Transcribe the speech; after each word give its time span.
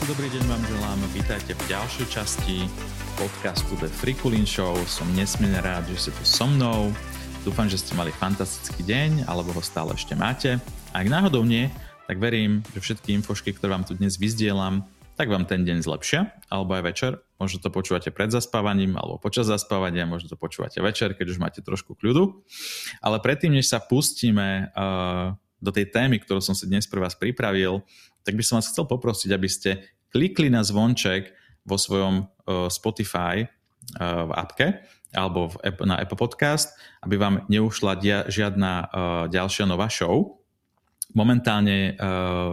Krásny 0.00 0.16
dobrý 0.16 0.32
deň 0.32 0.44
vám 0.48 0.64
želám. 0.64 0.98
Vítajte 1.12 1.52
v 1.52 1.62
ďalšej 1.76 2.06
časti 2.08 2.56
podcastu 3.20 3.76
The 3.84 3.92
Frikulin 4.00 4.48
Show. 4.48 4.72
Som 4.88 5.12
nesmierne 5.12 5.60
rád, 5.60 5.92
že 5.92 6.08
ste 6.08 6.10
tu 6.16 6.24
so 6.24 6.48
mnou. 6.48 6.88
Dúfam, 7.44 7.68
že 7.68 7.76
ste 7.76 7.92
mali 7.92 8.08
fantastický 8.08 8.80
deň, 8.80 9.28
alebo 9.28 9.52
ho 9.52 9.60
stále 9.60 9.92
ešte 9.92 10.16
máte. 10.16 10.56
Ak 10.96 11.04
náhodou 11.04 11.44
nie, 11.44 11.68
tak 12.08 12.16
verím, 12.16 12.64
že 12.72 12.80
všetky 12.80 13.12
infošky, 13.20 13.52
ktoré 13.52 13.76
vám 13.76 13.84
tu 13.84 13.92
dnes 13.92 14.16
vyzdielam, 14.16 14.88
tak 15.20 15.28
vám 15.28 15.44
ten 15.44 15.68
deň 15.68 15.84
zlepšia, 15.84 16.32
alebo 16.48 16.80
aj 16.80 16.82
večer. 16.88 17.12
Možno 17.36 17.60
to 17.60 17.68
počúvate 17.68 18.08
pred 18.08 18.32
zaspávaním, 18.32 18.96
alebo 18.96 19.20
počas 19.20 19.52
zaspávania, 19.52 20.08
možno 20.08 20.32
to 20.32 20.40
počúvate 20.40 20.80
večer, 20.80 21.12
keď 21.12 21.26
už 21.28 21.44
máte 21.44 21.60
trošku 21.60 21.92
kľudu. 21.92 22.40
Ale 23.04 23.20
predtým, 23.20 23.52
než 23.52 23.68
sa 23.68 23.84
pustíme 23.84 24.72
uh, 24.72 25.36
do 25.60 25.70
tej 25.70 25.92
témy, 25.92 26.24
ktorú 26.24 26.40
som 26.40 26.56
si 26.56 26.64
dnes 26.64 26.88
pre 26.88 27.04
vás 27.04 27.12
pripravil, 27.12 27.84
tak 28.26 28.36
by 28.36 28.42
som 28.44 28.58
vás 28.60 28.70
chcel 28.70 28.86
poprosiť, 28.86 29.30
aby 29.32 29.48
ste 29.48 29.70
klikli 30.10 30.52
na 30.52 30.64
zvonček 30.66 31.32
vo 31.64 31.76
svojom 31.80 32.26
uh, 32.26 32.66
Spotify 32.72 33.46
uh, 33.46 34.28
v 34.28 34.32
appke 34.34 34.66
alebo 35.10 35.50
na 35.82 35.98
Apple 35.98 36.14
Podcast, 36.14 36.70
aby 37.02 37.18
vám 37.18 37.42
neušla 37.50 37.98
žiadna 38.30 38.72
uh, 38.78 38.88
ďalšia 39.26 39.66
nová 39.66 39.90
show. 39.90 40.38
Momentálne 41.10 41.98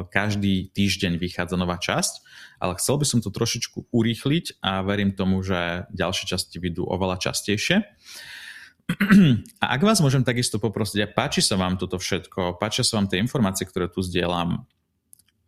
každý 0.09 0.73
týždeň 0.73 1.21
vychádza 1.21 1.61
nová 1.61 1.77
časť, 1.77 2.25
ale 2.57 2.73
chcel 2.81 2.97
by 2.97 3.05
som 3.05 3.19
to 3.21 3.29
trošičku 3.29 3.93
urýchliť 3.93 4.65
a 4.65 4.81
verím 4.81 5.13
tomu, 5.13 5.45
že 5.45 5.85
ďalšie 5.93 6.25
časti 6.25 6.57
vidú 6.57 6.81
oveľa 6.89 7.21
častejšie. 7.21 7.85
A 9.61 9.65
ak 9.77 9.81
vás 9.85 10.01
môžem 10.01 10.25
takisto 10.25 10.57
poprosiť, 10.57 11.05
a 11.05 11.11
páči 11.11 11.45
sa 11.45 11.53
vám 11.53 11.77
toto 11.77 12.01
všetko, 12.01 12.57
páčia 12.57 12.81
sa 12.81 12.97
vám 12.97 13.05
tie 13.05 13.21
informácie, 13.21 13.69
ktoré 13.69 13.93
tu 13.93 14.01
zdieľam, 14.01 14.65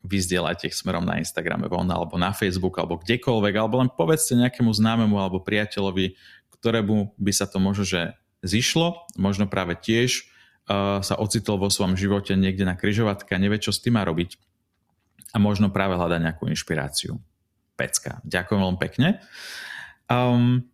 vyzdielajte 0.03 0.71
ich 0.71 0.75
smerom 0.77 1.03
na 1.03 1.19
Instagrame 1.19 1.67
von, 1.67 1.87
alebo 1.91 2.15
na 2.15 2.31
Facebook, 2.31 2.79
alebo 2.79 2.99
kdekoľvek, 2.99 3.53
alebo 3.59 3.83
len 3.83 3.89
povedzte 3.91 4.35
nejakému 4.39 4.71
známemu 4.71 5.15
alebo 5.19 5.43
priateľovi, 5.43 6.15
ktorému 6.59 7.15
by 7.19 7.31
sa 7.35 7.47
to 7.47 7.59
možno, 7.59 7.83
že 7.87 8.15
zišlo, 8.43 9.07
možno 9.19 9.47
práve 9.47 9.75
tiež 9.75 10.23
uh, 10.67 11.03
sa 11.03 11.15
ocitol 11.19 11.59
vo 11.59 11.67
svojom 11.67 11.99
živote 11.99 12.35
niekde 12.39 12.63
na 12.63 12.79
kryžovatke 12.79 13.35
a 13.35 13.41
nevie, 13.41 13.59
čo 13.59 13.75
s 13.75 13.83
tým 13.83 13.99
má 13.99 14.03
robiť. 14.07 14.39
A 15.35 15.37
možno 15.37 15.69
práve 15.69 15.93
hľada 15.99 16.17
nejakú 16.17 16.47
inšpiráciu. 16.49 17.19
Pecka. 17.75 18.19
Ďakujem 18.27 18.59
veľmi 18.59 18.79
pekne. 18.81 19.23
Um, 20.09 20.67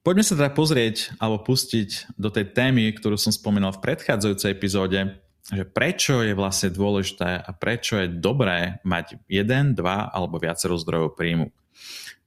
poďme 0.00 0.24
sa 0.24 0.34
teda 0.34 0.50
pozrieť 0.54 1.12
alebo 1.20 1.44
pustiť 1.44 2.18
do 2.18 2.32
tej 2.32 2.50
témy, 2.50 2.90
ktorú 2.94 3.20
som 3.20 3.30
spomínal 3.30 3.74
v 3.76 3.84
predchádzajúcej 3.84 4.50
epizóde, 4.54 5.22
že 5.52 5.62
prečo 5.62 6.26
je 6.26 6.34
vlastne 6.34 6.74
dôležité 6.74 7.38
a 7.38 7.50
prečo 7.54 8.02
je 8.02 8.10
dobré 8.10 8.82
mať 8.82 9.22
jeden, 9.30 9.78
dva 9.78 10.10
alebo 10.10 10.42
viacero 10.42 10.74
zdrojov 10.74 11.14
príjmu. 11.14 11.54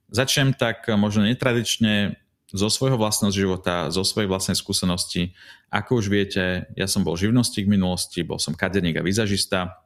Začnem 0.10 0.56
tak 0.56 0.88
možno 0.96 1.28
netradične 1.28 2.16
zo 2.50 2.66
svojho 2.72 2.98
vlastného 2.98 3.30
života, 3.30 3.94
zo 3.94 4.02
svojej 4.02 4.26
vlastnej 4.26 4.58
skúsenosti. 4.58 5.38
Ako 5.70 6.02
už 6.02 6.10
viete, 6.10 6.66
ja 6.74 6.90
som 6.90 7.06
bol 7.06 7.14
živnostník 7.14 7.70
v 7.70 7.78
minulosti, 7.78 8.26
bol 8.26 8.42
som 8.42 8.58
kaderník 8.58 8.98
a 8.98 9.06
vizažista, 9.06 9.86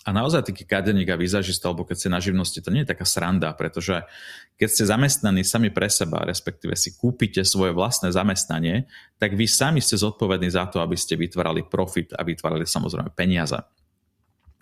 a 0.00 0.16
naozaj 0.16 0.48
taký 0.48 0.64
kadeník 0.64 1.12
a 1.12 1.20
výzažista, 1.20 1.68
alebo 1.68 1.84
keď 1.84 1.96
ste 2.00 2.08
na 2.08 2.24
živnosti, 2.24 2.56
to 2.64 2.72
nie 2.72 2.88
je 2.88 2.92
taká 2.96 3.04
sranda, 3.04 3.52
pretože 3.52 4.00
keď 4.56 4.68
ste 4.72 4.84
zamestnaní 4.88 5.44
sami 5.44 5.68
pre 5.68 5.92
seba, 5.92 6.24
respektíve 6.24 6.72
si 6.72 6.96
kúpite 6.96 7.44
svoje 7.44 7.76
vlastné 7.76 8.08
zamestnanie, 8.08 8.88
tak 9.20 9.36
vy 9.36 9.44
sami 9.44 9.84
ste 9.84 10.00
zodpovední 10.00 10.48
za 10.48 10.64
to, 10.72 10.80
aby 10.80 10.96
ste 10.96 11.20
vytvárali 11.20 11.68
profit 11.68 12.16
a 12.16 12.24
vytvárali 12.24 12.64
samozrejme 12.64 13.12
peniaze. 13.12 13.60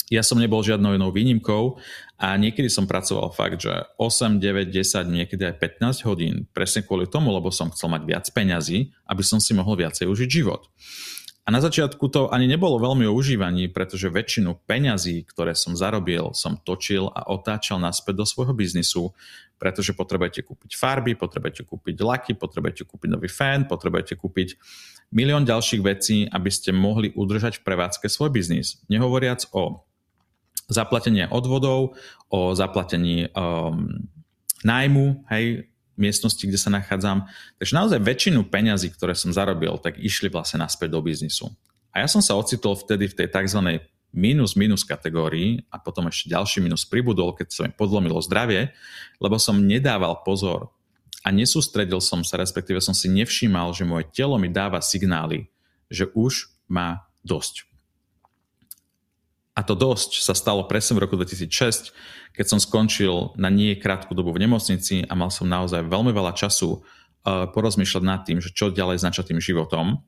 Ja 0.08 0.24
som 0.24 0.40
nebol 0.40 0.64
žiadnou 0.64 0.96
inou 0.96 1.12
výnimkou 1.12 1.76
a 2.16 2.32
niekedy 2.34 2.72
som 2.72 2.88
pracoval 2.88 3.28
fakt, 3.30 3.60
že 3.60 3.84
8, 4.00 4.40
9, 4.40 4.72
10, 4.72 5.04
niekedy 5.04 5.42
aj 5.52 5.60
15 5.84 6.08
hodín, 6.08 6.48
presne 6.56 6.80
kvôli 6.80 7.04
tomu, 7.04 7.28
lebo 7.28 7.52
som 7.52 7.68
chcel 7.68 7.92
mať 7.92 8.02
viac 8.08 8.24
peňazí, 8.32 8.90
aby 9.04 9.22
som 9.22 9.36
si 9.36 9.52
mohol 9.52 9.84
viacej 9.84 10.08
užiť 10.08 10.28
život. 10.32 10.64
A 11.48 11.54
na 11.54 11.64
začiatku 11.64 12.12
to 12.12 12.28
ani 12.28 12.44
nebolo 12.44 12.76
veľmi 12.76 13.08
o 13.08 13.16
užívaní, 13.16 13.72
pretože 13.72 14.12
väčšinu 14.12 14.68
peňazí, 14.68 15.24
ktoré 15.24 15.56
som 15.56 15.72
zarobil, 15.72 16.36
som 16.36 16.60
točil 16.60 17.08
a 17.08 17.24
otáčal 17.32 17.80
naspäť 17.80 18.20
do 18.20 18.28
svojho 18.28 18.52
biznisu, 18.52 19.16
pretože 19.56 19.96
potrebujete 19.96 20.44
kúpiť 20.44 20.76
farby, 20.76 21.16
potrebujete 21.16 21.64
kúpiť 21.64 22.04
laky, 22.04 22.36
potrebujete 22.36 22.84
kúpiť 22.84 23.08
nový 23.08 23.32
fén, 23.32 23.64
potrebujete 23.64 24.20
kúpiť 24.20 24.60
milión 25.08 25.48
ďalších 25.48 25.80
vecí, 25.80 26.28
aby 26.28 26.52
ste 26.52 26.76
mohli 26.76 27.16
udržať 27.16 27.64
v 27.64 27.64
prevádzke 27.64 28.12
svoj 28.12 28.28
biznis. 28.28 28.84
Nehovoriac 28.92 29.48
o 29.56 29.88
zaplatení 30.68 31.24
odvodov, 31.32 31.96
o 32.28 32.52
zaplatení 32.52 33.32
um, 33.32 34.04
nájmu, 34.68 35.24
hej, 35.32 35.67
miestnosti, 35.98 36.40
kde 36.40 36.56
sa 36.56 36.70
nachádzam. 36.70 37.26
Takže 37.58 37.74
naozaj 37.74 37.98
väčšinu 38.00 38.46
peňazí, 38.46 38.94
ktoré 38.94 39.18
som 39.18 39.34
zarobil, 39.34 39.74
tak 39.82 39.98
išli 39.98 40.30
vlastne 40.30 40.62
naspäť 40.62 40.94
do 40.94 41.02
biznisu. 41.02 41.50
A 41.92 42.02
ja 42.02 42.08
som 42.08 42.22
sa 42.22 42.38
ocitol 42.38 42.78
vtedy 42.78 43.10
v 43.10 43.16
tej 43.18 43.28
tzv. 43.28 43.82
minus-minus 44.14 44.86
kategórii 44.86 45.66
a 45.68 45.82
potom 45.82 46.06
ešte 46.08 46.30
ďalší 46.30 46.62
minus 46.62 46.86
pribudol, 46.86 47.34
keď 47.34 47.46
sa 47.50 47.62
mi 47.66 47.72
podlomilo 47.74 48.22
zdravie, 48.22 48.72
lebo 49.18 49.36
som 49.36 49.58
nedával 49.58 50.22
pozor 50.24 50.72
a 51.26 51.34
nesústredil 51.34 51.98
som 51.98 52.22
sa, 52.22 52.38
respektíve 52.38 52.78
som 52.80 52.94
si 52.94 53.10
nevšímal, 53.10 53.74
že 53.74 53.84
moje 53.84 54.06
telo 54.14 54.38
mi 54.38 54.48
dáva 54.48 54.80
signály, 54.80 55.50
že 55.90 56.08
už 56.14 56.48
má 56.70 57.04
dosť. 57.26 57.68
A 59.58 59.66
to 59.66 59.74
dosť 59.74 60.22
sa 60.22 60.38
stalo 60.38 60.70
presne 60.70 60.94
v 60.94 61.02
roku 61.02 61.18
2006, 61.18 61.90
keď 62.30 62.46
som 62.46 62.62
skončil 62.62 63.34
na 63.34 63.50
nie 63.50 63.74
krátku 63.74 64.14
dobu 64.14 64.30
v 64.30 64.46
nemocnici 64.46 65.02
a 65.02 65.18
mal 65.18 65.34
som 65.34 65.50
naozaj 65.50 65.82
veľmi 65.82 66.14
veľa 66.14 66.38
času 66.38 66.78
uh, 66.78 67.50
porozmýšľať 67.50 68.02
nad 68.06 68.22
tým, 68.22 68.38
že 68.38 68.54
čo 68.54 68.70
ďalej 68.70 69.02
s 69.02 69.10
tým 69.26 69.42
životom. 69.42 70.06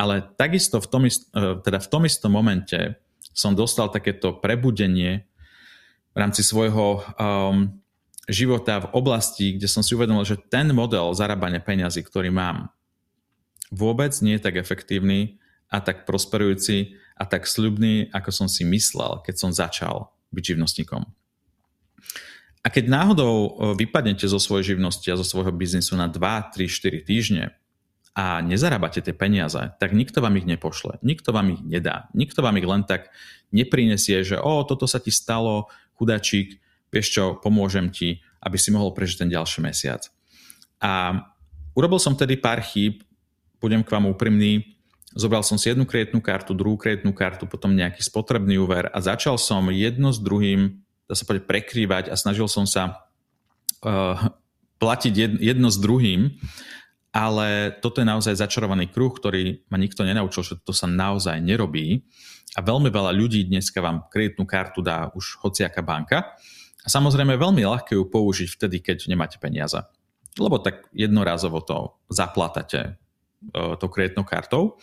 Ale 0.00 0.24
takisto 0.24 0.80
v 0.80 0.88
tom, 0.88 1.02
uh, 1.04 1.60
teda 1.60 1.76
v 1.76 1.90
tom 1.92 2.08
istom 2.08 2.32
momente 2.32 2.96
som 3.36 3.52
dostal 3.52 3.92
takéto 3.92 4.32
prebudenie 4.40 5.28
v 6.10 6.16
rámci 6.16 6.40
svojho 6.40 7.04
um, 7.20 7.76
života 8.32 8.80
v 8.80 8.96
oblasti, 8.96 9.60
kde 9.60 9.68
som 9.68 9.84
si 9.84 9.92
uvedomil, 9.92 10.24
že 10.24 10.40
ten 10.40 10.72
model 10.72 11.12
zarábania 11.12 11.60
peňazí, 11.60 12.00
ktorý 12.00 12.32
mám, 12.32 12.72
vôbec 13.68 14.16
nie 14.24 14.40
je 14.40 14.44
tak 14.48 14.56
efektívny 14.56 15.36
a 15.68 15.78
tak 15.84 16.08
prosperujúci 16.08 16.96
a 17.20 17.24
tak 17.28 17.44
sľubný, 17.44 18.08
ako 18.16 18.32
som 18.32 18.48
si 18.48 18.64
myslel, 18.64 19.20
keď 19.20 19.34
som 19.36 19.52
začal 19.52 20.08
byť 20.32 20.56
živnostníkom. 20.56 21.04
A 22.64 22.68
keď 22.68 22.88
náhodou 22.88 23.34
e, 23.36 23.48
vypadnete 23.76 24.24
zo 24.24 24.40
svojej 24.40 24.72
živnosti 24.76 25.04
a 25.12 25.20
zo 25.20 25.24
svojho 25.24 25.52
biznisu 25.52 26.00
na 26.00 26.08
2, 26.08 26.16
3, 26.16 26.64
4 26.64 27.04
týždne 27.04 27.44
a 28.16 28.40
nezarábate 28.40 29.04
tie 29.04 29.12
peniaze, 29.12 29.60
tak 29.76 29.92
nikto 29.92 30.24
vám 30.24 30.36
ich 30.40 30.48
nepošle, 30.48 31.00
nikto 31.04 31.32
vám 31.32 31.56
ich 31.56 31.62
nedá, 31.64 32.08
nikto 32.16 32.40
vám 32.40 32.56
ich 32.56 32.68
len 32.68 32.84
tak 32.84 33.12
neprinesie, 33.52 34.24
že 34.24 34.36
o, 34.40 34.64
toto 34.64 34.88
sa 34.88 35.00
ti 35.00 35.12
stalo, 35.12 35.68
chudačík, 35.96 36.56
vieš 36.92 37.06
čo, 37.16 37.24
pomôžem 37.40 37.88
ti, 37.92 38.20
aby 38.40 38.56
si 38.56 38.72
mohol 38.72 38.96
prežiť 38.96 39.24
ten 39.24 39.30
ďalší 39.32 39.60
mesiac. 39.60 40.08
A 40.80 41.20
urobil 41.76 42.00
som 42.00 42.16
tedy 42.16 42.40
pár 42.40 42.60
chýb, 42.64 43.04
budem 43.60 43.84
k 43.84 43.92
vám 43.92 44.08
úprimný, 44.08 44.79
Zobral 45.10 45.42
som 45.42 45.58
si 45.58 45.66
jednu 45.66 45.82
kreditnú 45.90 46.22
kartu, 46.22 46.54
druhú 46.54 46.78
kreditnú 46.78 47.10
kartu, 47.10 47.42
potom 47.50 47.74
nejaký 47.74 47.98
spotrebný 47.98 48.62
úver 48.62 48.86
a 48.94 48.98
začal 49.02 49.42
som 49.42 49.66
jedno 49.74 50.14
s 50.14 50.22
druhým, 50.22 50.78
dá 51.10 51.18
sa 51.18 51.26
povedať, 51.26 51.50
prekrývať 51.50 52.04
a 52.08 52.14
snažil 52.14 52.46
som 52.46 52.62
sa 52.62 53.10
uh, 53.82 54.30
platiť 54.78 55.42
jedno 55.42 55.66
s 55.66 55.82
druhým, 55.82 56.38
ale 57.10 57.74
toto 57.82 57.98
je 57.98 58.06
naozaj 58.06 58.38
začarovaný 58.38 58.86
kruh, 58.86 59.10
ktorý 59.10 59.66
ma 59.66 59.82
nikto 59.82 60.06
nenaučil, 60.06 60.46
že 60.46 60.62
to 60.62 60.70
sa 60.70 60.86
naozaj 60.86 61.42
nerobí. 61.42 62.06
A 62.54 62.62
veľmi 62.62 62.86
veľa 62.86 63.10
ľudí 63.10 63.50
dneska 63.50 63.82
vám 63.82 64.06
kreditnú 64.06 64.46
kartu 64.46 64.78
dá 64.78 65.10
už 65.18 65.42
hociaká 65.42 65.82
banka. 65.82 66.38
A 66.86 66.88
samozrejme 66.88 67.34
veľmi 67.34 67.66
ľahké 67.66 67.98
ju 67.98 68.06
použiť 68.06 68.48
vtedy, 68.54 68.78
keď 68.78 69.10
nemáte 69.10 69.42
peniaze. 69.42 69.82
Lebo 70.38 70.62
tak 70.62 70.86
jednorázovo 70.94 71.58
to 71.66 71.98
zaplatate 72.06 72.94
tou 73.52 73.88
kreditnou 73.88 74.24
kartou. 74.24 74.76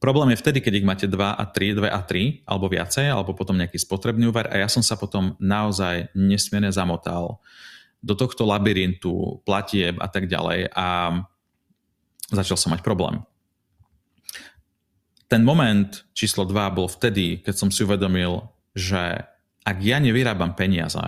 Problém 0.00 0.36
je 0.36 0.40
vtedy, 0.44 0.60
keď 0.60 0.74
ich 0.76 0.84
máte 0.84 1.06
2 1.08 1.16
a 1.16 1.44
3, 1.48 1.80
2 1.80 1.88
a 1.88 2.00
3, 2.04 2.44
alebo 2.44 2.68
viacej, 2.68 3.08
alebo 3.08 3.32
potom 3.32 3.56
nejaký 3.56 3.80
spotrebný 3.80 4.28
úver 4.28 4.44
a 4.52 4.60
ja 4.60 4.68
som 4.68 4.84
sa 4.84 5.00
potom 5.00 5.32
naozaj 5.40 6.12
nesmierne 6.12 6.68
zamotal 6.68 7.40
do 8.04 8.12
tohto 8.12 8.44
labyrintu 8.44 9.40
platieb 9.48 9.96
a 9.96 10.12
tak 10.12 10.28
ďalej 10.28 10.68
a 10.76 11.20
začal 12.28 12.60
som 12.60 12.76
mať 12.76 12.84
problém. 12.84 13.24
Ten 15.24 15.40
moment 15.40 16.04
číslo 16.12 16.44
2 16.44 16.52
bol 16.76 16.84
vtedy, 16.84 17.40
keď 17.40 17.54
som 17.56 17.72
si 17.72 17.80
uvedomil, 17.80 18.44
že 18.76 19.24
ak 19.64 19.76
ja 19.80 19.96
nevyrábam 19.96 20.52
peniaze, 20.52 21.00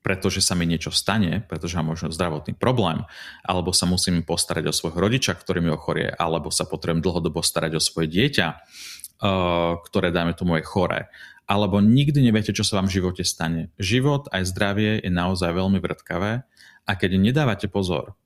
pretože 0.00 0.40
sa 0.40 0.56
mi 0.56 0.64
niečo 0.64 0.88
stane, 0.88 1.44
pretože 1.44 1.76
mám 1.76 1.92
možno 1.92 2.08
zdravotný 2.08 2.56
problém, 2.56 3.04
alebo 3.44 3.76
sa 3.76 3.84
musím 3.84 4.24
postarať 4.24 4.72
o 4.72 4.76
svojho 4.76 4.96
rodiča, 4.96 5.36
ktorý 5.36 5.60
mi 5.60 5.70
ochorie, 5.72 6.08
alebo 6.08 6.48
sa 6.48 6.64
potrebujem 6.64 7.04
dlhodobo 7.04 7.44
starať 7.44 7.76
o 7.76 7.84
svoje 7.84 8.08
dieťa, 8.08 8.46
uh, 8.48 9.76
ktoré, 9.84 10.08
dáme 10.08 10.32
tomu, 10.32 10.56
je 10.56 10.64
chore, 10.64 11.12
alebo 11.44 11.82
nikdy 11.82 12.22
neviete, 12.22 12.54
čo 12.56 12.64
sa 12.64 12.80
vám 12.80 12.88
v 12.88 12.96
živote 13.02 13.26
stane. 13.26 13.74
Život 13.76 14.32
aj 14.32 14.48
zdravie 14.48 15.02
je 15.04 15.10
naozaj 15.10 15.50
veľmi 15.50 15.82
vrtkavé 15.82 16.46
a 16.86 16.92
keď 16.94 17.10
nedávate 17.18 17.66
pozor 17.66 18.16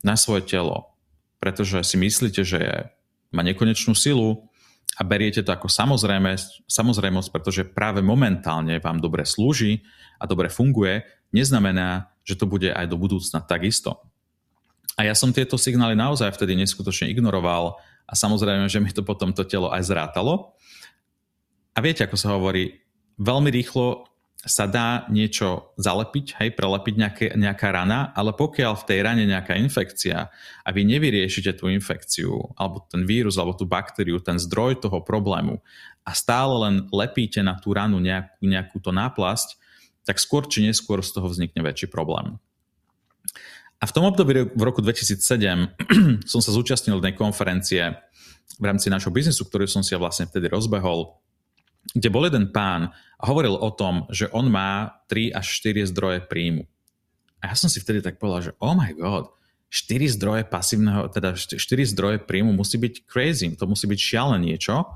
na 0.00 0.16
svoje 0.16 0.46
telo, 0.48 0.96
pretože 1.42 1.82
si 1.84 1.96
myslíte, 2.00 2.46
že 2.46 2.88
má 3.30 3.44
nekonečnú 3.44 3.92
silu 3.94 4.49
a 4.98 5.02
beriete 5.06 5.46
to 5.46 5.54
ako 5.54 5.70
samozrejme, 5.70 6.34
samozrejmosť, 6.66 7.28
pretože 7.30 7.62
práve 7.68 8.02
momentálne 8.02 8.82
vám 8.82 8.98
dobre 8.98 9.22
slúži 9.22 9.86
a 10.18 10.26
dobre 10.26 10.50
funguje, 10.50 11.06
neznamená, 11.30 12.10
že 12.26 12.36
to 12.36 12.44
bude 12.44 12.68
aj 12.68 12.86
do 12.90 12.98
budúcna 12.98 13.40
takisto. 13.40 14.02
A 14.98 15.06
ja 15.06 15.14
som 15.16 15.32
tieto 15.32 15.56
signály 15.56 15.96
naozaj 15.96 16.34
vtedy 16.36 16.58
neskutočne 16.58 17.08
ignoroval 17.08 17.80
a 18.04 18.12
samozrejme, 18.12 18.66
že 18.66 18.82
mi 18.82 18.90
to 18.92 19.06
potom 19.06 19.32
to 19.32 19.46
telo 19.46 19.72
aj 19.72 19.86
zrátalo 19.86 20.58
a 21.74 21.78
viete, 21.78 22.02
ako 22.02 22.16
sa 22.18 22.34
hovorí, 22.34 22.82
veľmi 23.20 23.48
rýchlo 23.48 24.09
sa 24.40 24.64
dá 24.64 25.04
niečo 25.12 25.76
zalepiť, 25.76 26.40
hej, 26.40 26.56
prelepiť 26.56 26.94
nejaké, 26.96 27.26
nejaká 27.36 27.68
rana, 27.76 28.08
ale 28.16 28.32
pokiaľ 28.32 28.72
v 28.80 28.86
tej 28.88 28.98
rane 29.04 29.24
nejaká 29.28 29.52
infekcia 29.60 30.32
a 30.64 30.68
vy 30.72 30.88
nevyriešite 30.88 31.60
tú 31.60 31.68
infekciu, 31.68 32.56
alebo 32.56 32.88
ten 32.88 33.04
vírus, 33.04 33.36
alebo 33.36 33.52
tú 33.52 33.68
baktériu, 33.68 34.16
ten 34.24 34.40
zdroj 34.40 34.80
toho 34.80 35.04
problému 35.04 35.60
a 36.08 36.10
stále 36.16 36.56
len 36.56 36.74
lepíte 36.88 37.44
na 37.44 37.60
tú 37.60 37.76
ranu 37.76 38.00
nejakú, 38.00 38.40
nejakú 38.40 38.76
to 38.80 38.96
náplasť, 38.96 39.60
tak 40.08 40.16
skôr 40.16 40.48
či 40.48 40.64
neskôr 40.64 41.04
z 41.04 41.12
toho 41.12 41.28
vznikne 41.28 41.60
väčší 41.60 41.92
problém. 41.92 42.40
A 43.80 43.84
v 43.88 43.92
tom 43.92 44.08
období 44.08 44.56
v 44.56 44.62
roku 44.64 44.80
2007 44.80 45.20
som 46.32 46.40
sa 46.40 46.50
zúčastnil 46.52 46.96
jednej 46.96 47.12
konferencie 47.12 47.92
v 48.56 48.64
rámci 48.64 48.88
našho 48.88 49.12
biznisu, 49.12 49.44
ktorý 49.44 49.68
som 49.68 49.84
si 49.84 49.92
ja 49.92 50.00
vlastne 50.00 50.28
vtedy 50.28 50.48
rozbehol 50.48 51.20
kde 51.94 52.08
bol 52.12 52.28
jeden 52.28 52.52
pán 52.52 52.92
a 53.18 53.22
hovoril 53.26 53.56
o 53.56 53.70
tom, 53.72 54.06
že 54.12 54.30
on 54.30 54.48
má 54.48 55.02
3 55.10 55.34
až 55.34 55.46
4 55.60 55.90
zdroje 55.90 56.18
príjmu. 56.24 56.64
A 57.40 57.52
ja 57.52 57.54
som 57.56 57.72
si 57.72 57.80
vtedy 57.80 58.04
tak 58.04 58.20
povedal, 58.20 58.52
že 58.52 58.56
oh 58.60 58.76
my 58.76 58.92
god, 58.94 59.32
4 59.70 60.18
zdroje 60.18 60.42
pasívneho, 60.50 61.08
teda 61.08 61.34
4 61.34 61.56
zdroje 61.94 62.18
príjmu 62.22 62.52
musí 62.52 62.76
byť 62.76 62.94
crazy, 63.06 63.54
to 63.56 63.64
musí 63.64 63.86
byť 63.88 64.00
šialené 64.00 64.54
niečo, 64.54 64.86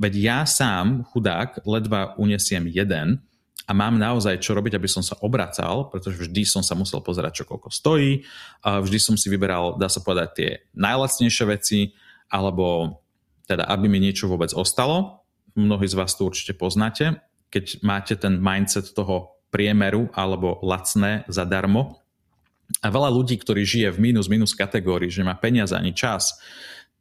veď 0.00 0.12
ja 0.18 0.38
sám, 0.48 1.04
chudák, 1.12 1.62
ledva 1.68 2.16
unesiem 2.16 2.66
jeden 2.66 3.20
a 3.68 3.70
mám 3.76 4.00
naozaj 4.00 4.42
čo 4.42 4.56
robiť, 4.58 4.74
aby 4.74 4.88
som 4.90 5.04
sa 5.04 5.14
obracal, 5.22 5.92
pretože 5.92 6.26
vždy 6.26 6.42
som 6.42 6.64
sa 6.64 6.74
musel 6.74 6.98
pozerať, 7.04 7.42
čo 7.42 7.44
koľko 7.46 7.70
stojí, 7.70 8.26
a 8.66 8.82
vždy 8.82 8.98
som 8.98 9.14
si 9.14 9.30
vyberal, 9.30 9.78
dá 9.78 9.86
sa 9.86 10.02
povedať, 10.02 10.28
tie 10.34 10.50
najlacnejšie 10.74 11.44
veci, 11.46 11.80
alebo 12.26 12.98
teda, 13.46 13.68
aby 13.68 13.86
mi 13.86 14.02
niečo 14.02 14.26
vôbec 14.26 14.50
ostalo, 14.56 15.21
mnohí 15.54 15.86
z 15.88 15.96
vás 15.98 16.14
to 16.16 16.28
určite 16.28 16.56
poznáte, 16.56 17.20
keď 17.52 17.84
máte 17.84 18.14
ten 18.16 18.40
mindset 18.40 18.96
toho 18.96 19.36
priemeru 19.52 20.08
alebo 20.16 20.56
lacné 20.64 21.28
zadarmo. 21.28 22.00
A 22.80 22.88
veľa 22.88 23.12
ľudí, 23.12 23.36
ktorí 23.36 23.68
žije 23.68 23.92
v 23.92 24.12
minus 24.12 24.32
minus 24.32 24.56
kategórii, 24.56 25.12
že 25.12 25.20
má 25.20 25.36
peniaze 25.36 25.76
ani 25.76 25.92
čas, 25.92 26.40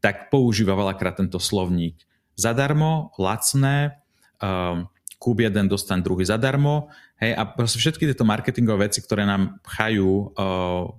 tak 0.03 0.27
používa 0.27 0.75
veľakrát 0.75 1.15
tento 1.15 1.39
slovník. 1.39 1.95
Zadarmo, 2.35 3.15
lacné, 3.15 4.03
um, 4.43 4.91
kúp 5.21 5.45
jeden, 5.45 5.69
dostan 5.69 6.01
druhý 6.01 6.25
zadarmo. 6.25 6.89
Hej, 7.21 7.37
a 7.37 7.45
proste 7.45 7.77
všetky 7.77 8.09
tieto 8.09 8.25
marketingové 8.25 8.89
veci, 8.89 8.99
ktoré 8.99 9.23
nám 9.23 9.61
pchajú 9.63 10.33
uh, 10.33 10.89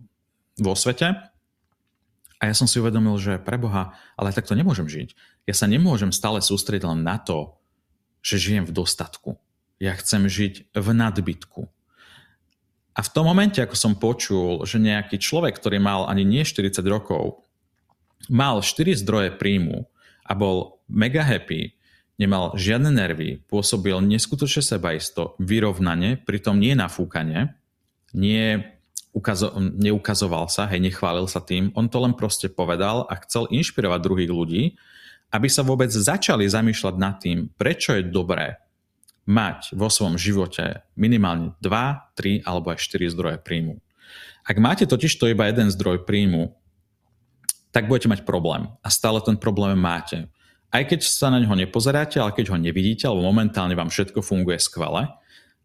vo 0.62 0.75
svete. 0.78 1.31
A 2.43 2.50
ja 2.50 2.55
som 2.59 2.67
si 2.67 2.83
uvedomil, 2.83 3.15
že 3.23 3.39
preboha, 3.39 3.94
ale 4.19 4.35
takto 4.35 4.59
nemôžem 4.59 4.91
žiť. 4.91 5.15
Ja 5.47 5.55
sa 5.55 5.71
nemôžem 5.71 6.11
stále 6.11 6.43
sústrediť 6.43 6.91
len 6.91 7.06
na 7.06 7.23
to, 7.23 7.55
že 8.19 8.43
žijem 8.43 8.67
v 8.67 8.75
dostatku. 8.75 9.39
Ja 9.79 9.94
chcem 9.94 10.27
žiť 10.27 10.75
v 10.75 10.89
nadbytku. 10.91 11.71
A 12.93 13.00
v 13.00 13.12
tom 13.15 13.31
momente, 13.31 13.62
ako 13.62 13.79
som 13.79 13.94
počul, 13.94 14.67
že 14.67 14.83
nejaký 14.83 15.23
človek, 15.23 15.55
ktorý 15.55 15.79
mal 15.79 16.11
ani 16.11 16.27
nie 16.27 16.43
40 16.43 16.83
rokov, 16.91 17.47
mal 18.27 18.59
4 18.59 18.91
zdroje 19.00 19.31
príjmu 19.39 19.87
a 20.27 20.33
bol 20.35 20.83
mega 20.91 21.23
happy, 21.23 21.79
nemal 22.21 22.59
žiadne 22.59 22.91
nervy, 22.91 23.41
pôsobil 23.47 23.97
neskutočne 24.03 24.67
sebaisto, 24.67 25.39
vyrovnane, 25.39 26.21
pritom 26.21 26.59
nie 26.59 26.75
nafúkanie, 26.77 27.55
nie 28.12 28.61
ukazo- 29.12 29.53
neukazoval 29.56 30.49
sa, 30.49 30.64
hej, 30.69 30.81
nechválil 30.81 31.29
sa 31.29 31.38
tým, 31.44 31.70
on 31.76 31.87
to 31.88 32.00
len 32.00 32.17
proste 32.17 32.49
povedal 32.49 33.05
a 33.06 33.14
chcel 33.25 33.47
inšpirovať 33.53 34.00
druhých 34.00 34.32
ľudí, 34.32 34.62
aby 35.32 35.49
sa 35.49 35.64
vôbec 35.64 35.88
začali 35.88 36.44
zamýšľať 36.44 36.94
nad 36.97 37.17
tým, 37.20 37.49
prečo 37.56 37.97
je 37.97 38.05
dobré 38.05 38.61
mať 39.25 39.73
vo 39.79 39.87
svojom 39.87 40.19
živote 40.19 40.82
minimálne 40.99 41.55
2, 41.62 42.43
3 42.43 42.43
alebo 42.43 42.75
aj 42.75 42.79
4 42.82 43.14
zdroje 43.14 43.38
príjmu. 43.41 43.79
Ak 44.43 44.59
máte 44.59 44.85
totiž 44.85 45.15
to 45.17 45.31
iba 45.31 45.47
jeden 45.47 45.70
zdroj 45.70 46.03
príjmu, 46.03 46.50
tak 47.70 47.88
budete 47.88 48.11
mať 48.11 48.20
problém. 48.29 48.69
A 48.85 48.88
stále 48.93 49.23
ten 49.25 49.38
problém 49.38 49.79
máte. 49.79 50.29
Aj 50.69 50.82
keď 50.85 51.00
sa 51.06 51.32
na 51.32 51.41
neho 51.41 51.55
nepozeráte, 51.56 52.20
ale 52.20 52.37
keď 52.37 52.53
ho 52.53 52.58
nevidíte, 52.61 53.08
alebo 53.08 53.25
momentálne 53.25 53.73
vám 53.73 53.88
všetko 53.88 54.20
funguje 54.20 54.61
skvele, 54.61 55.08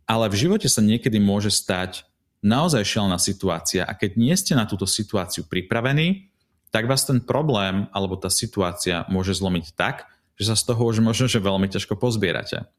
ale 0.08 0.26
v 0.32 0.40
živote 0.48 0.72
sa 0.72 0.80
niekedy 0.80 1.20
môže 1.20 1.52
stať 1.52 2.07
naozaj 2.42 2.86
šialená 2.86 3.18
situácia 3.18 3.84
a 3.84 3.94
keď 3.98 4.12
nie 4.18 4.36
ste 4.38 4.54
na 4.54 4.70
túto 4.70 4.86
situáciu 4.86 5.46
pripravení, 5.50 6.30
tak 6.70 6.86
vás 6.86 7.08
ten 7.08 7.24
problém 7.24 7.88
alebo 7.96 8.20
tá 8.20 8.30
situácia 8.30 9.08
môže 9.10 9.34
zlomiť 9.34 9.74
tak, 9.74 10.06
že 10.38 10.54
sa 10.54 10.56
z 10.56 10.64
toho 10.70 10.94
už 10.94 11.02
možno, 11.02 11.26
že 11.26 11.42
veľmi 11.42 11.66
ťažko 11.72 11.98
pozbierate. 11.98 12.70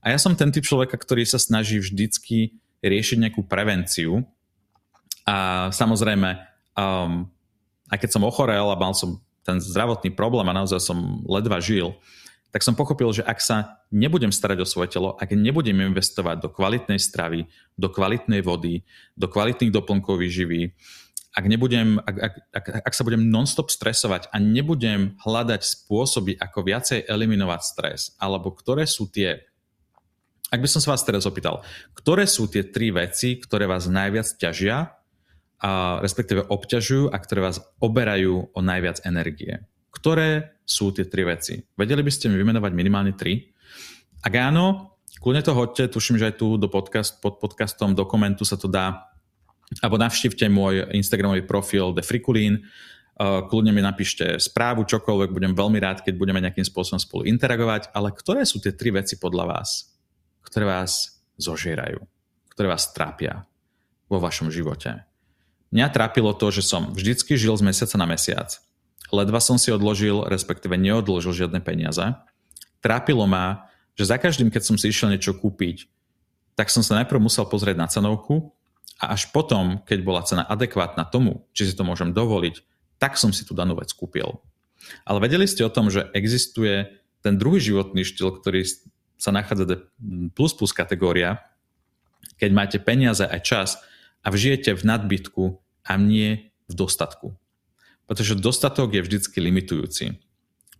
A 0.00 0.06
ja 0.10 0.18
som 0.18 0.34
ten 0.34 0.50
typ 0.50 0.64
človeka, 0.64 0.96
ktorý 0.96 1.22
sa 1.28 1.36
snaží 1.36 1.78
vždycky 1.78 2.58
riešiť 2.80 3.16
nejakú 3.20 3.44
prevenciu. 3.44 4.24
A 5.28 5.68
samozrejme, 5.70 6.40
um, 6.74 7.28
aj 7.92 7.98
keď 8.00 8.10
som 8.16 8.24
ochorel 8.24 8.72
a 8.72 8.80
mal 8.80 8.96
som 8.96 9.20
ten 9.44 9.60
zdravotný 9.60 10.16
problém 10.16 10.48
a 10.48 10.56
naozaj 10.56 10.80
som 10.80 11.20
ledva 11.28 11.60
žil, 11.60 11.94
tak 12.50 12.66
som 12.66 12.74
pochopil, 12.74 13.06
že 13.14 13.22
ak 13.22 13.38
sa 13.38 13.78
nebudem 13.94 14.34
starať 14.34 14.58
o 14.62 14.66
svoje 14.66 14.90
telo, 14.98 15.14
ak 15.18 15.30
nebudem 15.30 15.78
investovať 15.90 16.42
do 16.42 16.48
kvalitnej 16.50 16.98
stravy, 16.98 17.46
do 17.78 17.86
kvalitnej 17.86 18.42
vody, 18.42 18.82
do 19.14 19.30
kvalitných 19.30 19.70
doplnkov 19.70 20.18
výživy, 20.18 20.74
ak, 21.30 21.44
nebudem, 21.46 22.02
ak, 22.02 22.16
ak, 22.18 22.34
ak, 22.50 22.66
ak 22.90 22.94
sa 22.94 23.06
budem 23.06 23.30
nonstop 23.30 23.70
stresovať 23.70 24.26
a 24.34 24.42
nebudem 24.42 25.14
hľadať 25.22 25.62
spôsoby, 25.62 26.34
ako 26.34 26.66
viacej 26.66 27.06
eliminovať 27.06 27.60
stres, 27.62 28.00
alebo 28.18 28.50
ktoré 28.50 28.82
sú 28.82 29.06
tie, 29.06 29.46
ak 30.50 30.58
by 30.58 30.66
som 30.66 30.82
sa 30.82 30.90
vás 30.90 31.06
teraz 31.06 31.30
opýtal, 31.30 31.62
ktoré 31.94 32.26
sú 32.26 32.50
tie 32.50 32.66
tri 32.66 32.90
veci, 32.90 33.38
ktoré 33.38 33.70
vás 33.70 33.86
najviac 33.86 34.26
ťažia, 34.42 34.98
a 35.60 36.00
respektíve 36.00 36.48
obťažujú 36.48 37.12
a 37.12 37.16
ktoré 37.20 37.44
vás 37.44 37.60
oberajú 37.84 38.48
o 38.50 38.60
najviac 38.64 39.04
energie. 39.04 39.60
Ktoré 40.00 40.56
sú 40.64 40.96
tie 40.96 41.04
tri 41.04 41.28
veci? 41.28 41.60
Vedeli 41.76 42.00
by 42.00 42.08
ste 42.08 42.32
mi 42.32 42.40
vymenovať 42.40 42.72
minimálne 42.72 43.12
tri? 43.12 43.52
Ak 44.24 44.32
áno, 44.32 44.96
kľudne 45.20 45.44
to 45.44 45.52
hoďte, 45.52 45.92
tuším, 45.92 46.16
že 46.16 46.32
aj 46.32 46.40
tu 46.40 46.56
do 46.56 46.72
podcast, 46.72 47.20
pod 47.20 47.36
podcastom 47.36 47.92
dokumentu 47.92 48.48
sa 48.48 48.56
to 48.56 48.64
dá 48.64 49.10
alebo 49.78 50.02
navštívte 50.02 50.50
môj 50.50 50.90
Instagramový 50.90 51.46
profil 51.46 51.94
The 51.94 52.02
Frikulín, 52.02 52.66
uh, 52.66 53.46
kľudne 53.46 53.70
mi 53.70 53.78
napíšte 53.78 54.42
správu, 54.42 54.82
čokoľvek, 54.82 55.30
budem 55.30 55.54
veľmi 55.54 55.78
rád, 55.78 56.02
keď 56.02 56.18
budeme 56.18 56.42
nejakým 56.42 56.66
spôsobom 56.66 56.98
spolu 56.98 57.30
interagovať, 57.30 57.94
ale 57.94 58.10
ktoré 58.10 58.42
sú 58.42 58.58
tie 58.58 58.74
tri 58.74 58.90
veci 58.90 59.14
podľa 59.22 59.46
vás, 59.46 59.94
ktoré 60.42 60.66
vás 60.66 61.22
zožierajú, 61.38 62.02
ktoré 62.50 62.66
vás 62.66 62.90
trápia 62.90 63.46
vo 64.10 64.18
vašom 64.18 64.50
živote? 64.50 65.06
Mňa 65.70 65.86
trápilo 65.94 66.34
to, 66.34 66.50
že 66.50 66.66
som 66.66 66.90
vždycky 66.90 67.38
žil 67.38 67.54
z 67.54 67.62
mesiaca 67.62 67.94
na 67.94 68.10
mesiac. 68.10 68.58
Ledva 69.08 69.40
som 69.40 69.56
si 69.56 69.72
odložil, 69.72 70.28
respektíve 70.28 70.76
neodložil 70.76 71.32
žiadne 71.32 71.64
peniaze. 71.64 72.04
Trápilo 72.84 73.24
ma, 73.24 73.72
že 73.96 74.06
za 74.06 74.20
každým, 74.20 74.52
keď 74.52 74.62
som 74.62 74.76
si 74.76 74.92
išiel 74.92 75.10
niečo 75.10 75.32
kúpiť, 75.32 75.88
tak 76.54 76.68
som 76.68 76.84
sa 76.84 77.00
najprv 77.00 77.18
musel 77.24 77.48
pozrieť 77.48 77.76
na 77.80 77.88
cenovku 77.88 78.52
a 79.00 79.16
až 79.16 79.32
potom, 79.32 79.80
keď 79.88 79.98
bola 80.04 80.20
cena 80.22 80.44
adekvátna 80.44 81.08
tomu, 81.08 81.48
či 81.56 81.66
si 81.66 81.74
to 81.74 81.88
môžem 81.88 82.12
dovoliť, 82.12 82.60
tak 83.00 83.16
som 83.16 83.32
si 83.32 83.48
tú 83.48 83.56
danú 83.56 83.72
vec 83.80 83.88
kúpil. 83.96 84.44
Ale 85.08 85.24
vedeli 85.24 85.48
ste 85.48 85.64
o 85.64 85.72
tom, 85.72 85.88
že 85.88 86.08
existuje 86.12 87.00
ten 87.24 87.36
druhý 87.40 87.60
životný 87.60 88.04
štýl, 88.04 88.40
ktorý 88.40 88.64
sa 89.20 89.32
nachádza 89.32 89.84
plus 90.32 90.52
plus 90.56 90.72
kategória, 90.72 91.40
keď 92.40 92.50
máte 92.52 92.78
peniaze 92.80 93.24
aj 93.24 93.40
čas 93.44 93.68
a 94.24 94.32
žijete 94.32 94.76
v 94.76 94.82
nadbytku 94.84 95.44
a 95.84 95.92
nie 95.96 96.52
v 96.68 96.72
dostatku. 96.72 97.39
Pretože 98.10 98.34
dostatok 98.42 98.98
je 98.98 99.06
vždycky 99.06 99.38
limitujúci. 99.38 100.18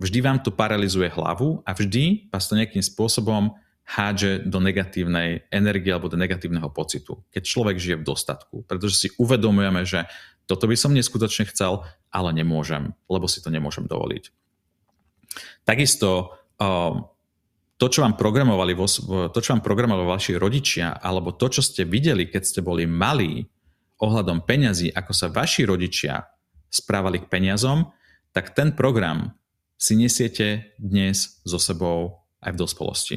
Vždy 0.03 0.19
vám 0.19 0.43
to 0.43 0.51
paralizuje 0.51 1.07
hlavu 1.15 1.63
a 1.63 1.71
vždy 1.71 2.27
vás 2.35 2.51
to 2.51 2.59
nejakým 2.59 2.83
spôsobom 2.83 3.55
hádže 3.87 4.51
do 4.51 4.59
negatívnej 4.59 5.47
energie 5.55 5.95
alebo 5.95 6.11
do 6.11 6.19
negatívneho 6.19 6.67
pocitu, 6.75 7.23
keď 7.31 7.43
človek 7.47 7.77
žije 7.79 7.97
v 8.03 8.07
dostatku. 8.07 8.67
Pretože 8.67 8.95
si 8.99 9.09
uvedomujeme, 9.15 9.87
že 9.87 10.11
toto 10.51 10.67
by 10.67 10.75
som 10.75 10.91
neskutočne 10.91 11.47
chcel, 11.55 11.87
ale 12.11 12.35
nemôžem, 12.35 12.99
lebo 13.07 13.31
si 13.31 13.39
to 13.39 13.55
nemôžem 13.55 13.87
dovoliť. 13.87 14.35
Takisto 15.63 16.35
um, 16.59 17.07
to, 17.79 17.87
čo 17.87 18.03
vám 18.03 18.19
programovali, 18.19 18.75
to, 19.31 19.39
čo 19.39 19.55
vám 19.55 19.63
programovali 19.63 20.11
vaši 20.11 20.35
rodičia, 20.35 20.99
alebo 20.99 21.31
to, 21.31 21.47
čo 21.47 21.63
ste 21.63 21.87
videli, 21.87 22.27
keď 22.27 22.43
ste 22.43 22.61
boli 22.67 22.91
malí 22.91 23.47
ohľadom 24.03 24.43
peňazí, 24.43 24.91
ako 24.91 25.13
sa 25.15 25.31
vaši 25.31 25.63
rodičia 25.63 26.27
správali 26.71 27.21
k 27.21 27.29
peniazom, 27.29 27.91
tak 28.31 28.55
ten 28.55 28.73
program 28.73 29.35
si 29.75 29.99
nesiete 29.99 30.77
dnes 30.79 31.43
so 31.43 31.59
sebou 31.59 32.23
aj 32.41 32.55
v 32.55 32.61
dospelosti. 32.61 33.17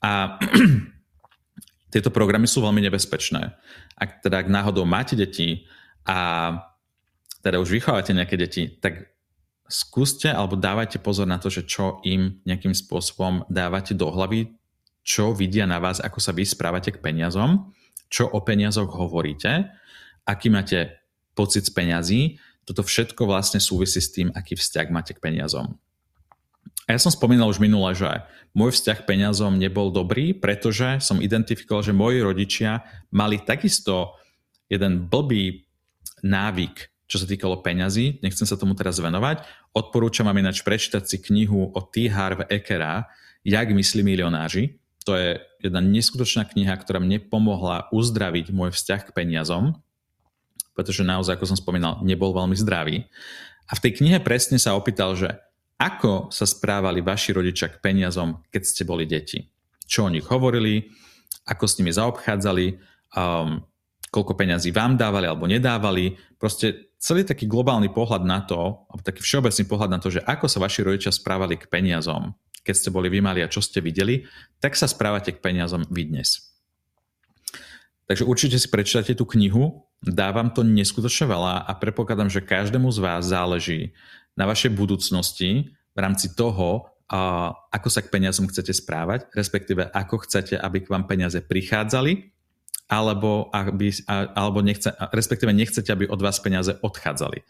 A 0.00 0.40
tieto 1.92 2.08
programy 2.08 2.48
sú 2.48 2.64
veľmi 2.64 2.80
nebezpečné. 2.86 3.54
Ak 3.98 4.24
teda 4.24 4.40
ak 4.40 4.48
náhodou 4.48 4.88
máte 4.88 5.18
deti 5.18 5.68
a 6.08 6.54
teda 7.44 7.60
už 7.60 7.68
vychovávate 7.68 8.16
nejaké 8.16 8.36
deti, 8.40 8.62
tak 8.80 9.10
skúste 9.70 10.30
alebo 10.30 10.58
dávajte 10.58 10.98
pozor 10.98 11.26
na 11.30 11.38
to, 11.38 11.48
že 11.48 11.66
čo 11.66 12.02
im 12.02 12.42
nejakým 12.46 12.74
spôsobom 12.74 13.46
dávate 13.46 13.94
do 13.94 14.10
hlavy, 14.10 14.54
čo 15.00 15.32
vidia 15.32 15.64
na 15.64 15.80
vás, 15.80 16.02
ako 16.02 16.18
sa 16.20 16.34
vy 16.34 16.44
správate 16.44 16.92
k 16.92 17.02
peniazom, 17.02 17.72
čo 18.10 18.26
o 18.26 18.42
peniazoch 18.42 18.90
hovoríte, 18.90 19.70
aký 20.26 20.50
máte 20.50 20.99
pocit 21.40 21.64
z 21.64 21.72
peňazí, 21.72 22.20
toto 22.68 22.84
všetko 22.84 23.24
vlastne 23.24 23.56
súvisí 23.56 24.04
s 24.04 24.12
tým, 24.12 24.28
aký 24.36 24.60
vzťah 24.60 24.92
máte 24.92 25.16
k 25.16 25.22
peniazom. 25.24 25.80
A 26.84 26.92
ja 26.92 27.00
som 27.00 27.08
spomínal 27.08 27.48
už 27.48 27.62
minule, 27.62 27.96
že 27.96 28.20
môj 28.52 28.76
vzťah 28.76 29.00
k 29.00 29.08
peniazom 29.08 29.56
nebol 29.56 29.88
dobrý, 29.88 30.36
pretože 30.36 31.00
som 31.00 31.22
identifikoval, 31.24 31.86
že 31.86 31.96
moji 31.96 32.20
rodičia 32.20 32.84
mali 33.08 33.40
takisto 33.40 34.20
jeden 34.68 35.08
blbý 35.08 35.64
návyk, 36.20 37.08
čo 37.08 37.16
sa 37.18 37.26
týkalo 37.26 37.64
peňazí. 37.64 38.20
Nechcem 38.20 38.44
sa 38.44 38.60
tomu 38.60 38.76
teraz 38.76 39.00
venovať. 39.00 39.42
Odporúčam 39.72 40.28
vám 40.28 40.38
ináč 40.38 40.60
prečítať 40.60 41.06
si 41.06 41.16
knihu 41.18 41.72
od 41.72 41.90
T. 41.90 42.10
Harv 42.10 42.44
Ekera 42.50 43.08
Jak 43.44 43.70
myslí 43.70 44.02
milionáři. 44.02 44.76
To 45.08 45.16
je 45.16 45.40
jedna 45.64 45.80
neskutočná 45.80 46.44
kniha, 46.44 46.76
ktorá 46.76 47.00
mne 47.00 47.24
pomohla 47.24 47.88
uzdraviť 47.88 48.52
môj 48.52 48.76
vzťah 48.76 49.00
k 49.08 49.14
peniazom 49.16 49.80
pretože 50.80 51.04
naozaj, 51.04 51.36
ako 51.36 51.52
som 51.52 51.60
spomínal, 51.60 52.00
nebol 52.00 52.32
veľmi 52.32 52.56
zdravý. 52.56 53.04
A 53.68 53.76
v 53.76 53.82
tej 53.84 54.00
knihe 54.00 54.16
presne 54.24 54.56
sa 54.56 54.72
opýtal, 54.72 55.12
že 55.12 55.28
ako 55.76 56.32
sa 56.32 56.48
správali 56.48 57.04
vaši 57.04 57.36
rodičia 57.36 57.68
k 57.68 57.84
peniazom, 57.84 58.40
keď 58.48 58.62
ste 58.64 58.88
boli 58.88 59.04
deti. 59.04 59.44
Čo 59.84 60.08
o 60.08 60.12
nich 60.12 60.24
hovorili, 60.24 60.88
ako 61.44 61.64
s 61.68 61.76
nimi 61.76 61.92
zaobchádzali, 61.92 62.66
um, 63.12 63.60
koľko 64.10 64.32
peňazí 64.34 64.72
vám 64.72 64.96
dávali 64.96 65.28
alebo 65.28 65.44
nedávali. 65.44 66.16
Proste 66.40 66.96
celý 66.96 67.22
taký 67.22 67.44
globálny 67.44 67.92
pohľad 67.92 68.24
na 68.24 68.42
to, 68.42 68.88
alebo 68.88 69.02
taký 69.04 69.20
všeobecný 69.20 69.64
pohľad 69.68 69.90
na 69.92 70.00
to, 70.00 70.08
že 70.10 70.24
ako 70.24 70.48
sa 70.48 70.58
vaši 70.64 70.80
rodičia 70.82 71.12
správali 71.14 71.60
k 71.60 71.68
peniazom, 71.70 72.34
keď 72.64 72.74
ste 72.76 72.90
boli 72.90 73.06
vymali 73.12 73.44
a 73.44 73.52
čo 73.52 73.62
ste 73.62 73.78
videli, 73.78 74.26
tak 74.58 74.74
sa 74.76 74.90
správate 74.90 75.36
k 75.36 75.42
peniazom 75.44 75.86
vy 75.88 76.10
dnes. 76.10 76.49
Takže 78.10 78.26
určite 78.26 78.58
si 78.58 78.66
prečítate 78.66 79.14
tú 79.14 79.22
knihu, 79.22 79.86
dávam 80.02 80.50
to 80.50 80.66
neskutočne 80.66 81.30
veľa 81.30 81.62
a 81.62 81.72
predpokladám, 81.78 82.26
že 82.26 82.42
každému 82.42 82.90
z 82.90 82.98
vás 82.98 83.30
záleží 83.30 83.94
na 84.34 84.50
vašej 84.50 84.74
budúcnosti 84.74 85.70
v 85.94 85.98
rámci 86.02 86.34
toho, 86.34 86.90
ako 87.70 87.86
sa 87.86 88.02
k 88.02 88.10
peniazom 88.10 88.50
chcete 88.50 88.74
správať, 88.74 89.30
respektíve 89.30 89.86
ako 89.94 90.26
chcete, 90.26 90.58
aby 90.58 90.82
k 90.82 90.90
vám 90.90 91.06
peniaze 91.06 91.38
prichádzali, 91.38 92.34
alebo, 92.90 93.46
aby, 93.54 93.94
alebo 94.10 94.58
nechce, 94.58 94.90
respektíve 95.14 95.54
nechcete, 95.54 95.94
aby 95.94 96.10
od 96.10 96.18
vás 96.18 96.42
peniaze 96.42 96.82
odchádzali. 96.82 97.46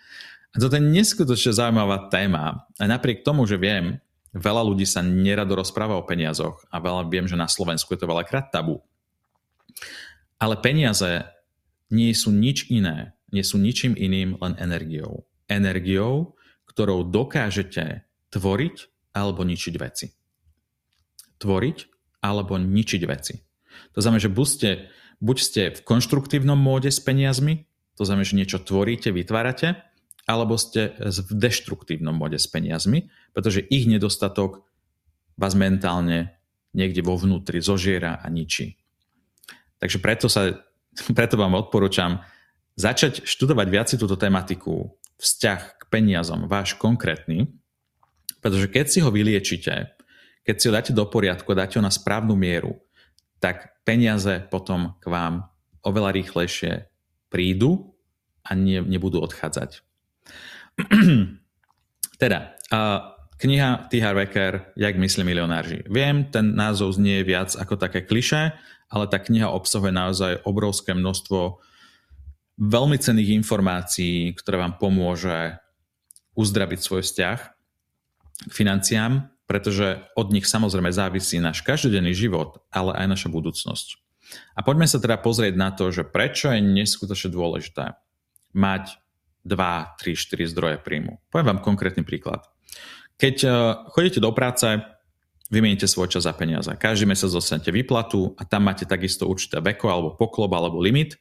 A 0.52 0.56
toto 0.60 0.76
je 0.76 0.84
neskutočne 0.84 1.56
zaujímavá 1.56 2.12
téma. 2.12 2.68
A 2.76 2.84
napriek 2.84 3.24
tomu, 3.24 3.48
že 3.48 3.56
viem, 3.56 3.96
veľa 4.36 4.60
ľudí 4.60 4.84
sa 4.84 5.00
nerado 5.00 5.56
rozpráva 5.56 5.96
o 5.96 6.04
peniazoch 6.04 6.68
a 6.68 6.76
veľa 6.84 7.08
viem, 7.08 7.24
že 7.24 7.40
na 7.40 7.48
Slovensku 7.48 7.96
je 7.96 8.00
to 8.04 8.10
veľakrát 8.12 8.52
tabu. 8.52 8.84
Ale 10.40 10.56
peniaze 10.58 11.28
nie 11.92 12.10
sú 12.16 12.32
nič 12.32 12.72
iné, 12.72 13.12
nie 13.28 13.44
sú 13.44 13.60
ničím 13.60 13.92
iným, 13.94 14.40
len 14.40 14.56
energiou. 14.56 15.28
Energiou, 15.46 16.34
ktorou 16.64 17.04
dokážete 17.04 18.08
tvoriť 18.32 18.76
alebo 19.12 19.44
ničiť 19.44 19.74
veci. 19.76 20.06
Tvoriť 21.36 21.78
alebo 22.24 22.56
ničiť 22.56 23.02
veci. 23.04 23.34
To 23.94 23.98
znamená, 24.00 24.20
že 24.22 24.32
buď 24.32 24.46
ste, 24.48 24.70
buď 25.20 25.36
ste 25.36 25.62
v 25.76 25.80
konštruktívnom 25.84 26.58
móde 26.58 26.88
s 26.88 27.02
peniazmi, 27.02 27.68
to 28.00 28.08
znamená, 28.08 28.24
že 28.24 28.38
niečo 28.38 28.58
tvoríte, 28.64 29.12
vytvárate, 29.12 29.76
alebo 30.24 30.56
ste 30.56 30.96
v 30.96 31.32
deštruktívnom 31.36 32.16
móde 32.16 32.40
s 32.40 32.48
peniazmi, 32.48 33.12
pretože 33.36 33.60
ich 33.66 33.84
nedostatok 33.84 34.64
vás 35.36 35.52
mentálne 35.52 36.38
niekde 36.72 37.02
vo 37.02 37.18
vnútri 37.18 37.58
zožiera 37.60 38.16
a 38.22 38.26
ničí. 38.30 38.79
Takže 39.80 39.98
preto, 39.98 40.28
sa, 40.28 40.54
preto 41.18 41.40
vám 41.40 41.56
odporúčam 41.56 42.20
začať 42.76 43.24
študovať 43.26 43.66
viac 43.68 43.88
túto 43.92 44.14
tematiku, 44.14 44.94
vzťah 45.20 45.60
k 45.76 45.82
peniazom, 45.92 46.48
váš 46.48 46.76
konkrétny, 46.80 47.50
pretože 48.40 48.72
keď 48.72 48.86
si 48.88 48.98
ho 49.04 49.12
vyliečite, 49.12 49.92
keď 50.44 50.54
si 50.56 50.64
ho 50.68 50.72
dáte 50.72 50.92
do 50.96 51.04
poriadku, 51.04 51.52
dáte 51.52 51.76
ho 51.76 51.84
na 51.84 51.92
správnu 51.92 52.32
mieru, 52.32 52.80
tak 53.36 53.84
peniaze 53.84 54.48
potom 54.48 54.96
k 55.00 55.12
vám 55.12 55.44
oveľa 55.84 56.16
rýchlejšie 56.16 56.88
prídu 57.28 57.96
a 58.44 58.56
ne, 58.56 58.80
nebudú 58.80 59.20
odchádzať. 59.20 59.84
teda, 62.22 62.56
kniha 63.36 63.88
T. 63.88 64.00
Harvecker, 64.00 64.72
Jak 64.76 64.96
myslí 64.96 65.24
milionáři. 65.24 65.84
Viem, 65.88 66.24
ten 66.24 66.56
názov 66.56 66.96
znie 66.96 67.24
viac 67.24 67.56
ako 67.56 67.76
také 67.76 68.04
kliše, 68.04 68.52
ale 68.90 69.06
tá 69.06 69.22
kniha 69.22 69.48
obsahuje 69.48 69.94
naozaj 69.94 70.42
obrovské 70.42 70.92
množstvo 70.92 71.62
veľmi 72.60 72.98
cených 73.00 73.40
informácií, 73.40 74.34
ktoré 74.36 74.60
vám 74.60 74.76
pomôže 74.76 75.56
uzdraviť 76.36 76.78
svoj 76.82 77.02
vzťah 77.06 77.38
k 78.50 78.52
financiám, 78.52 79.30
pretože 79.48 80.02
od 80.14 80.30
nich 80.34 80.44
samozrejme 80.44 80.92
závisí 80.92 81.40
náš 81.40 81.64
každodenný 81.64 82.12
život, 82.12 82.60
ale 82.70 82.94
aj 82.98 83.06
naša 83.08 83.28
budúcnosť. 83.32 83.98
A 84.54 84.62
poďme 84.62 84.86
sa 84.86 85.02
teda 85.02 85.18
pozrieť 85.18 85.54
na 85.58 85.74
to, 85.74 85.90
že 85.90 86.06
prečo 86.06 86.54
je 86.54 86.62
neskutočne 86.62 87.34
dôležité 87.34 87.98
mať 88.54 88.98
2, 89.42 89.56
3, 89.56 90.14
4 90.14 90.52
zdroje 90.52 90.76
príjmu. 90.84 91.18
Poviem 91.32 91.56
vám 91.56 91.64
konkrétny 91.64 92.04
príklad. 92.04 92.46
Keď 93.18 93.36
eh, 93.42 93.52
chodíte 93.90 94.22
do 94.22 94.30
práce, 94.30 94.80
vymieníte 95.50 95.90
svoj 95.90 96.06
čas 96.08 96.24
za 96.24 96.32
peniaze. 96.32 96.70
Každý 96.70 97.04
mesiac 97.04 97.34
dostanete 97.34 97.74
výplatu 97.74 98.38
a 98.38 98.46
tam 98.46 98.70
máte 98.70 98.86
takisto 98.86 99.26
určité 99.26 99.58
veko 99.58 99.90
alebo 99.90 100.08
poklop 100.14 100.54
alebo 100.54 100.78
limit, 100.78 101.18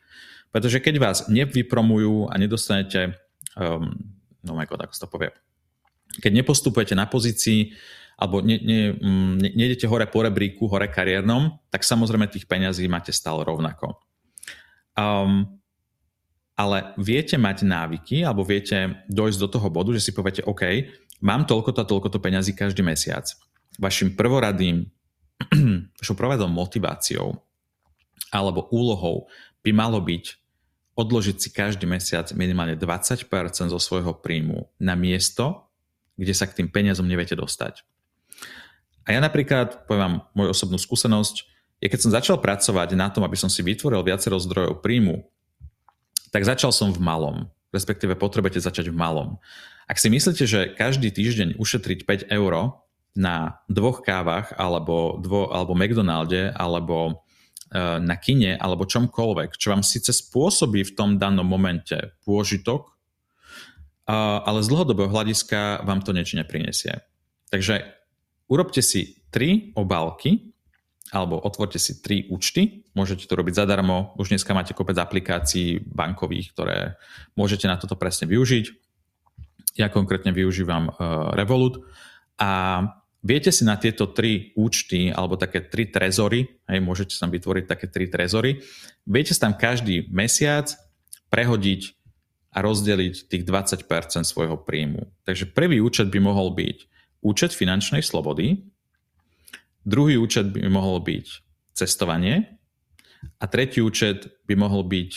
pretože 0.54 0.78
keď 0.80 0.96
vás 1.02 1.18
nevypromujú 1.28 2.30
a 2.30 2.38
nedostanete, 2.38 3.18
um, 3.58 3.90
no 4.46 4.54
ako 4.56 4.78
sa 4.94 5.06
to 5.06 5.10
povie, 5.10 5.34
keď 6.22 6.46
nepostupujete 6.46 6.94
na 6.94 7.10
pozícii 7.10 7.74
alebo 8.20 8.44
ne, 8.44 8.60
ne, 8.62 8.80
mm, 8.94 9.34
ne, 9.42 9.50
nejdete 9.56 9.90
hore 9.90 10.06
po 10.06 10.22
rebríku, 10.22 10.70
hore 10.70 10.92
kariérnom, 10.92 11.56
tak 11.74 11.82
samozrejme 11.88 12.30
tých 12.30 12.46
peňazí 12.46 12.86
máte 12.86 13.16
stále 13.16 13.42
rovnako. 13.48 13.98
Um, 14.94 15.58
ale 16.60 16.92
viete 17.00 17.40
mať 17.40 17.64
návyky, 17.64 18.28
alebo 18.28 18.44
viete 18.44 19.08
dojsť 19.08 19.40
do 19.40 19.48
toho 19.48 19.68
bodu, 19.72 19.96
že 19.96 20.04
si 20.04 20.12
poviete, 20.12 20.44
OK, 20.44 20.92
mám 21.24 21.48
toľko 21.48 21.72
a 21.72 21.88
toľko 21.88 22.20
peňazí 22.20 22.52
každý 22.52 22.84
mesiac 22.84 23.32
vašim 23.80 24.14
prvoradým, 24.14 24.86
vašou 26.04 26.16
prvoradou 26.20 26.52
motiváciou 26.52 27.40
alebo 28.30 28.70
úlohou 28.70 29.26
by 29.66 29.72
malo 29.74 29.98
byť 30.04 30.38
odložiť 31.00 31.36
si 31.40 31.50
každý 31.50 31.88
mesiac 31.88 32.28
minimálne 32.36 32.76
20% 32.76 33.32
zo 33.72 33.80
svojho 33.80 34.20
príjmu 34.20 34.68
na 34.78 35.00
miesto, 35.00 35.64
kde 36.20 36.36
sa 36.36 36.44
k 36.44 36.60
tým 36.60 36.68
peniazom 36.68 37.08
neviete 37.08 37.40
dostať. 37.40 37.88
A 39.08 39.16
ja 39.16 39.24
napríklad, 39.24 39.88
poviem 39.88 40.04
vám 40.04 40.16
moju 40.36 40.50
osobnú 40.52 40.78
skúsenosť, 40.78 41.48
je 41.80 41.88
keď 41.88 42.00
som 42.04 42.12
začal 42.12 42.38
pracovať 42.44 43.00
na 43.00 43.08
tom, 43.08 43.24
aby 43.24 43.40
som 43.40 43.48
si 43.48 43.64
vytvoril 43.64 44.04
viacero 44.04 44.36
zdrojov 44.36 44.84
príjmu, 44.84 45.24
tak 46.30 46.44
začal 46.44 46.76
som 46.76 46.92
v 46.92 47.00
malom, 47.00 47.48
respektíve 47.72 48.20
potrebujete 48.20 48.60
začať 48.60 48.92
v 48.92 49.00
malom. 49.00 49.40
Ak 49.88 49.98
si 49.98 50.12
myslíte, 50.12 50.44
že 50.46 50.76
každý 50.76 51.10
týždeň 51.10 51.58
ušetriť 51.58 52.06
5 52.06 52.30
eur 52.30 52.54
na 53.20 53.60
dvoch 53.68 54.00
kávach 54.00 54.56
alebo, 54.56 55.20
dvo, 55.20 55.52
alebo 55.52 55.76
McDonalde 55.76 56.56
alebo 56.56 56.98
e, 57.12 57.14
na 58.00 58.16
kine 58.16 58.56
alebo 58.56 58.88
čomkoľvek, 58.88 59.60
čo 59.60 59.76
vám 59.76 59.84
síce 59.84 60.16
spôsobí 60.16 60.88
v 60.88 60.96
tom 60.96 61.20
danom 61.20 61.44
momente 61.44 62.16
pôžitok, 62.24 62.96
ale 64.10 64.66
z 64.66 64.68
dlhodobého 64.74 65.14
hľadiska 65.14 65.86
vám 65.86 66.02
to 66.02 66.18
niečo 66.18 66.34
neprinesie. 66.34 67.06
Takže 67.54 67.86
urobte 68.50 68.82
si 68.82 69.22
tri 69.30 69.70
obálky 69.78 70.50
alebo 71.14 71.38
otvorte 71.42 71.78
si 71.78 72.02
tri 72.02 72.26
účty. 72.30 72.86
Môžete 72.94 73.26
to 73.26 73.38
robiť 73.38 73.54
zadarmo. 73.54 74.14
Už 74.18 74.34
dneska 74.34 74.54
máte 74.54 74.74
kopec 74.78 74.98
aplikácií 74.98 75.82
bankových, 75.82 76.54
ktoré 76.54 76.78
môžete 77.34 77.66
na 77.66 77.78
toto 77.78 77.98
presne 77.98 78.30
využiť. 78.30 78.66
Ja 79.78 79.90
konkrétne 79.90 80.34
využívam 80.34 80.90
uh, 80.90 81.34
Revolut 81.34 81.82
a 82.38 82.82
viete 83.20 83.52
si 83.52 83.68
na 83.68 83.76
tieto 83.76 84.08
tri 84.10 84.56
účty 84.56 85.12
alebo 85.12 85.36
také 85.36 85.64
tri 85.64 85.88
trezory, 85.88 86.48
hej, 86.68 86.80
môžete 86.80 87.16
tam 87.20 87.32
vytvoriť 87.32 87.66
také 87.68 87.88
tri 87.92 88.08
trezory, 88.08 88.64
viete 89.04 89.36
si 89.36 89.40
tam 89.40 89.56
každý 89.56 90.08
mesiac 90.12 90.72
prehodiť 91.30 92.00
a 92.50 92.66
rozdeliť 92.66 93.30
tých 93.30 93.44
20% 93.46 93.86
svojho 94.26 94.58
príjmu. 94.58 95.06
Takže 95.28 95.54
prvý 95.54 95.84
účet 95.84 96.10
by 96.10 96.18
mohol 96.18 96.56
byť 96.58 96.78
účet 97.22 97.54
finančnej 97.54 98.02
slobody, 98.02 98.66
druhý 99.86 100.18
účet 100.18 100.50
by 100.50 100.66
mohol 100.72 101.04
byť 101.04 101.28
cestovanie 101.78 102.58
a 103.38 103.46
tretí 103.46 103.84
účet 103.84 104.32
by 104.50 104.56
mohol 104.58 104.88
byť 104.88 105.12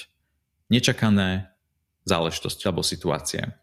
nečakané 0.68 1.52
záležitosti 2.04 2.66
alebo 2.66 2.82
situácie. 2.82 3.62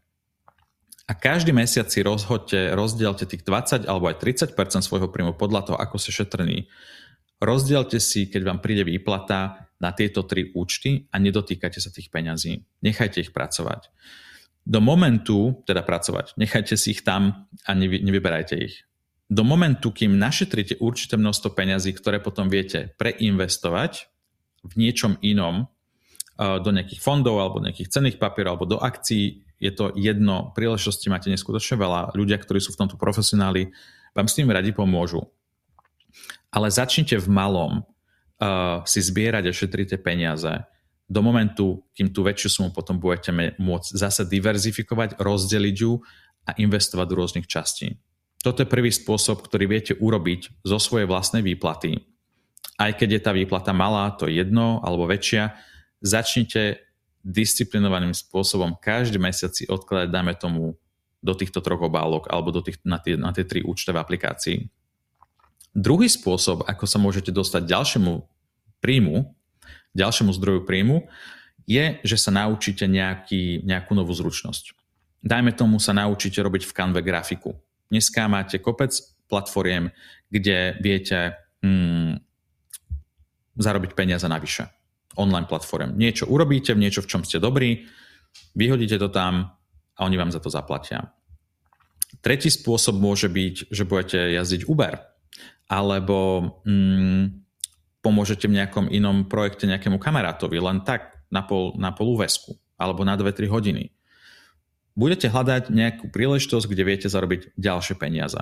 A 1.10 1.18
každý 1.18 1.50
mesiac 1.50 1.90
si 1.90 2.06
rozhodte, 2.06 2.70
rozdielte 2.78 3.26
tých 3.26 3.42
20 3.42 3.90
alebo 3.90 4.14
aj 4.14 4.22
30% 4.22 4.54
svojho 4.86 5.10
príjmu 5.10 5.34
podľa 5.34 5.66
toho, 5.66 5.78
ako 5.82 5.98
ste 5.98 6.14
šetrní. 6.14 6.70
Rozdielte 7.42 7.98
si, 7.98 8.30
keď 8.30 8.46
vám 8.46 8.60
príde 8.62 8.86
výplata 8.86 9.66
na 9.82 9.90
tieto 9.90 10.22
tri 10.30 10.54
účty 10.54 11.10
a 11.10 11.18
nedotýkajte 11.18 11.82
sa 11.82 11.90
tých 11.90 12.14
peňazí. 12.14 12.62
Nechajte 12.86 13.26
ich 13.26 13.34
pracovať. 13.34 13.90
Do 14.70 14.86
momentu, 14.86 15.66
teda 15.66 15.82
pracovať, 15.82 16.38
nechajte 16.38 16.78
si 16.78 16.94
ich 16.94 17.02
tam 17.02 17.50
a 17.66 17.72
nevy, 17.74 18.06
nevyberajte 18.06 18.56
ich. 18.60 18.86
Do 19.26 19.42
momentu, 19.42 19.90
kým 19.90 20.14
našetrite 20.14 20.78
určité 20.78 21.18
množstvo 21.18 21.58
peňazí, 21.58 21.90
ktoré 21.98 22.22
potom 22.22 22.54
viete 22.54 22.94
preinvestovať 23.02 24.14
v 24.62 24.74
niečom 24.78 25.18
inom, 25.26 25.74
do 26.40 26.70
nejakých 26.72 27.04
fondov 27.04 27.42
alebo 27.42 27.60
nejakých 27.60 27.92
cenných 27.92 28.16
papierov 28.22 28.56
alebo 28.56 28.68
do 28.68 28.80
akcií, 28.80 29.44
je 29.60 29.72
to 29.76 29.92
jedno, 29.96 30.56
príležitosti 30.56 31.12
máte 31.12 31.28
neskutočne 31.28 31.76
veľa, 31.76 32.16
ľudia, 32.16 32.40
ktorí 32.40 32.64
sú 32.64 32.72
v 32.74 32.80
tomto 32.80 32.96
profesionáli, 32.96 33.76
vám 34.16 34.28
s 34.32 34.36
tým 34.40 34.48
radi 34.48 34.72
pomôžu. 34.72 35.28
Ale 36.50 36.72
začnite 36.72 37.20
v 37.20 37.28
malom 37.30 37.84
uh, 37.84 38.82
si 38.88 39.04
zbierať 39.04 39.52
a 39.52 39.54
šetrite 39.54 40.00
peniaze 40.00 40.66
do 41.10 41.20
momentu, 41.22 41.84
kým 41.94 42.10
tú 42.10 42.24
väčšiu 42.24 42.50
sumu 42.50 42.70
potom 42.72 42.98
budete 43.02 43.34
môcť 43.60 43.90
zase 43.98 44.26
diverzifikovať, 44.30 45.18
rozdeliť 45.18 45.76
ju 45.76 46.00
a 46.48 46.52
investovať 46.58 47.06
do 47.10 47.18
rôznych 47.18 47.50
častí. 47.50 47.98
Toto 48.40 48.64
je 48.64 48.72
prvý 48.72 48.94
spôsob, 48.94 49.44
ktorý 49.44 49.68
viete 49.68 49.94
urobiť 50.00 50.64
zo 50.64 50.80
svojej 50.80 51.10
vlastnej 51.10 51.44
výplaty. 51.44 52.00
Aj 52.80 52.96
keď 52.96 53.20
je 53.20 53.22
tá 53.26 53.32
výplata 53.36 53.76
malá, 53.76 54.16
to 54.16 54.32
je 54.32 54.40
jedno, 54.40 54.80
alebo 54.80 55.10
väčšia, 55.10 55.60
začnite 56.00 56.89
disciplinovaným 57.24 58.16
spôsobom 58.16 58.76
každý 58.80 59.20
mesiac 59.20 59.52
si 59.52 59.68
odkladať, 59.68 60.08
dáme 60.10 60.34
tomu, 60.36 60.80
do 61.20 61.34
týchto 61.36 61.60
troch 61.60 61.84
obálok 61.84 62.32
alebo 62.32 62.56
do 62.56 62.64
tých, 62.64 62.80
na, 62.88 62.96
tie, 62.96 63.20
na 63.20 63.36
tie 63.36 63.44
tri 63.44 63.60
účte 63.60 63.92
v 63.92 64.00
aplikácii. 64.00 64.58
Druhý 65.76 66.08
spôsob, 66.08 66.66
ako 66.66 66.86
sa 66.88 66.98
môžete 66.98 67.30
dostať 67.30 67.68
ďalšiemu 67.68 68.24
príjmu, 68.80 69.36
ďalšiemu 69.94 70.32
zdroju 70.32 70.62
príjmu, 70.64 71.06
je, 71.70 72.02
že 72.02 72.18
sa 72.18 72.32
naučíte 72.34 72.90
nejaký, 72.90 73.62
nejakú 73.68 73.94
novú 73.94 74.16
zručnosť. 74.16 74.74
Dajme 75.22 75.54
tomu 75.54 75.78
sa 75.78 75.92
naučíte 75.92 76.40
robiť 76.40 76.66
v 76.66 76.74
Canve 76.74 77.04
grafiku. 77.04 77.54
Dneska 77.92 78.26
máte 78.32 78.58
kopec 78.58 78.96
platformiem, 79.28 79.92
kde 80.32 80.80
viete 80.80 81.36
hmm, 81.62 82.18
zarobiť 83.60 83.92
peniaze 83.94 84.26
navyše 84.26 84.79
online 85.20 85.46
platform. 85.46 86.00
Niečo 86.00 86.26
urobíte, 86.32 86.72
niečo, 86.74 87.04
v 87.04 87.12
čom 87.12 87.22
ste 87.28 87.44
dobrí, 87.44 87.86
vyhodíte 88.56 88.96
to 88.96 89.12
tam 89.12 89.52
a 89.96 90.00
oni 90.08 90.16
vám 90.16 90.32
za 90.32 90.40
to 90.40 90.48
zaplatia. 90.48 91.12
Tretí 92.24 92.50
spôsob 92.50 92.98
môže 92.98 93.30
byť, 93.30 93.70
že 93.70 93.84
budete 93.86 94.20
jazdiť 94.34 94.66
Uber, 94.66 94.98
alebo 95.70 96.18
mm, 96.66 97.46
pomôžete 98.02 98.50
v 98.50 98.58
nejakom 98.58 98.90
inom 98.90 99.30
projekte 99.30 99.70
nejakému 99.70 100.02
kamarátovi, 100.02 100.58
len 100.58 100.82
tak 100.82 101.20
na 101.30 101.46
pol, 101.46 101.78
na 101.78 101.94
pol 101.94 102.18
alebo 102.80 103.04
na 103.04 103.14
2-3 103.20 103.52
hodiny. 103.52 103.94
Budete 104.98 105.30
hľadať 105.30 105.70
nejakú 105.70 106.10
príležitosť, 106.10 106.66
kde 106.66 106.84
viete 106.84 107.08
zarobiť 107.08 107.56
ďalšie 107.56 107.96
peniaze. 108.00 108.40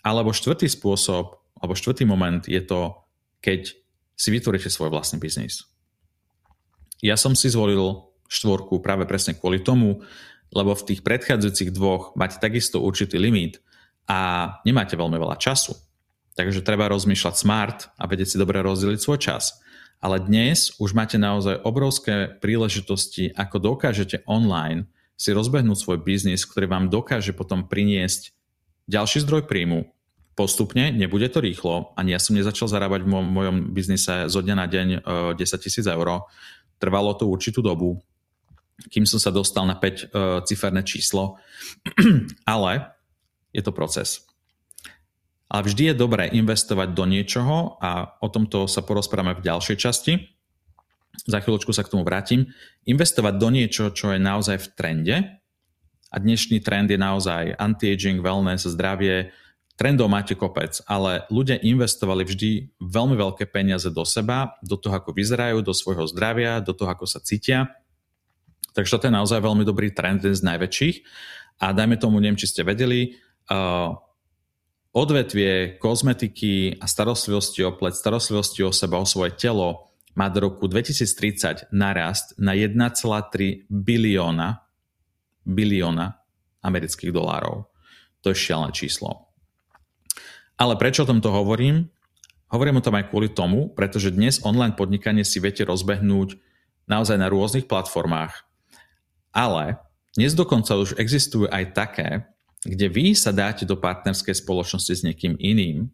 Alebo 0.00 0.34
štvrtý 0.34 0.66
spôsob, 0.66 1.38
alebo 1.60 1.78
štvrtý 1.78 2.08
moment 2.08 2.42
je 2.46 2.58
to, 2.64 2.96
keď 3.44 3.76
si 4.14 4.28
vytvoríte 4.30 4.70
svoj 4.70 4.90
vlastný 4.90 5.20
biznis. 5.20 5.66
Ja 7.02 7.18
som 7.18 7.34
si 7.34 7.50
zvolil 7.50 8.06
štvorku 8.28 8.78
práve 8.82 9.06
presne 9.08 9.34
kvôli 9.34 9.62
tomu, 9.62 10.02
lebo 10.54 10.74
v 10.74 10.86
tých 10.86 11.00
predchádzajúcich 11.02 11.74
dvoch 11.74 12.14
máte 12.14 12.38
takisto 12.38 12.78
určitý 12.82 13.18
limit 13.18 13.58
a 14.06 14.50
nemáte 14.62 14.94
veľmi 14.94 15.18
veľa 15.18 15.40
času. 15.40 15.74
Takže 16.34 16.66
treba 16.66 16.90
rozmýšľať 16.90 17.34
smart 17.34 17.78
a 17.94 18.10
vedieť 18.10 18.34
si 18.34 18.40
dobre 18.42 18.58
rozdeliť 18.62 18.98
svoj 18.98 19.18
čas. 19.22 19.58
Ale 20.02 20.20
dnes 20.20 20.74
už 20.82 20.92
máte 20.92 21.16
naozaj 21.16 21.62
obrovské 21.62 22.28
príležitosti, 22.42 23.30
ako 23.32 23.74
dokážete 23.74 24.26
online 24.26 24.90
si 25.14 25.30
rozbehnúť 25.30 25.78
svoj 25.78 25.98
biznis, 26.02 26.42
ktorý 26.42 26.66
vám 26.66 26.90
dokáže 26.90 27.30
potom 27.32 27.70
priniesť 27.70 28.34
ďalší 28.90 29.22
zdroj 29.22 29.46
príjmu, 29.46 29.94
postupne, 30.34 30.90
nebude 30.90 31.30
to 31.30 31.38
rýchlo, 31.38 31.94
ani 31.94 32.12
ja 32.12 32.20
som 32.20 32.34
nezačal 32.34 32.66
zarábať 32.66 33.06
v 33.06 33.10
mojom 33.22 33.56
biznise 33.70 34.26
zo 34.26 34.42
dňa 34.42 34.54
na 34.58 34.66
deň 34.66 34.88
10 35.38 35.38
e, 35.38 35.58
tisíc 35.62 35.86
eur. 35.86 36.26
Trvalo 36.78 37.14
to 37.14 37.30
určitú 37.30 37.62
dobu, 37.62 38.02
kým 38.90 39.06
som 39.06 39.22
sa 39.22 39.30
dostal 39.30 39.64
na 39.64 39.78
5 39.78 40.10
e, 40.10 40.82
číslo, 40.82 41.38
ale 42.54 42.90
je 43.54 43.62
to 43.62 43.70
proces. 43.70 44.26
Ale 45.46 45.70
vždy 45.70 45.94
je 45.94 45.94
dobré 45.94 46.26
investovať 46.34 46.88
do 46.96 47.04
niečoho 47.06 47.78
a 47.78 48.18
o 48.18 48.26
tomto 48.26 48.66
sa 48.66 48.82
porozprávame 48.82 49.38
v 49.38 49.44
ďalšej 49.46 49.76
časti. 49.78 50.12
Za 51.30 51.38
chvíľočku 51.38 51.70
sa 51.70 51.86
k 51.86 51.94
tomu 51.94 52.02
vrátim. 52.02 52.50
Investovať 52.90 53.34
do 53.38 53.48
niečoho, 53.54 53.94
čo 53.94 54.10
je 54.10 54.18
naozaj 54.18 54.58
v 54.58 54.66
trende. 54.74 55.16
A 56.10 56.16
dnešný 56.18 56.58
trend 56.58 56.90
je 56.90 56.98
naozaj 56.98 57.54
anti-aging, 57.54 58.18
wellness, 58.18 58.66
zdravie, 58.66 59.30
Trendov 59.74 60.06
máte 60.06 60.38
kopec, 60.38 60.78
ale 60.86 61.26
ľudia 61.34 61.58
investovali 61.58 62.22
vždy 62.22 62.78
veľmi 62.78 63.18
veľké 63.18 63.50
peniaze 63.50 63.90
do 63.90 64.06
seba, 64.06 64.54
do 64.62 64.78
toho, 64.78 64.94
ako 64.94 65.10
vyzerajú, 65.10 65.66
do 65.66 65.74
svojho 65.74 66.06
zdravia, 66.06 66.62
do 66.62 66.70
toho, 66.70 66.94
ako 66.94 67.10
sa 67.10 67.18
cítia. 67.18 67.74
Takže 68.70 69.02
to 69.02 69.06
je 69.10 69.18
naozaj 69.18 69.42
veľmi 69.42 69.66
dobrý 69.66 69.90
trend, 69.90 70.22
jeden 70.22 70.38
z 70.38 70.46
najväčších. 70.46 70.96
A 71.58 71.74
dajme 71.74 71.98
tomu, 71.98 72.22
neviem, 72.22 72.38
či 72.38 72.50
ste 72.50 72.62
vedeli, 72.62 73.18
uh, 73.50 73.98
odvetvie 74.94 75.82
kozmetiky 75.82 76.78
a 76.78 76.86
starostlivosti 76.86 77.66
o 77.66 77.74
pleť, 77.74 77.98
starostlivosti 77.98 78.62
o 78.62 78.70
seba, 78.70 79.02
o 79.02 79.06
svoje 79.06 79.34
telo 79.34 79.90
má 80.14 80.30
do 80.30 80.46
roku 80.46 80.70
2030 80.70 81.74
narast 81.74 82.38
na 82.38 82.54
1,3 82.54 83.66
bilióna 83.66 84.62
bilióna 85.44 86.24
amerických 86.64 87.12
dolárov. 87.12 87.68
To 88.24 88.32
je 88.32 88.36
šialené 88.38 88.72
číslo. 88.72 89.33
Ale 90.54 90.78
prečo 90.78 91.02
o 91.02 91.10
tomto 91.10 91.34
hovorím? 91.34 91.90
Hovorím 92.46 92.78
o 92.78 92.84
tom 92.84 92.94
aj 92.94 93.10
kvôli 93.10 93.26
tomu, 93.26 93.74
pretože 93.74 94.14
dnes 94.14 94.38
online 94.46 94.78
podnikanie 94.78 95.26
si 95.26 95.42
viete 95.42 95.66
rozbehnúť 95.66 96.38
naozaj 96.86 97.18
na 97.18 97.26
rôznych 97.26 97.66
platformách. 97.66 98.46
Ale 99.34 99.82
dnes 100.14 100.38
dokonca 100.38 100.78
už 100.78 100.94
existujú 100.94 101.50
aj 101.50 101.74
také, 101.74 102.08
kde 102.62 102.86
vy 102.86 103.18
sa 103.18 103.34
dáte 103.34 103.66
do 103.66 103.74
partnerskej 103.74 104.38
spoločnosti 104.38 104.94
s 104.94 105.02
niekým 105.02 105.34
iným, 105.42 105.90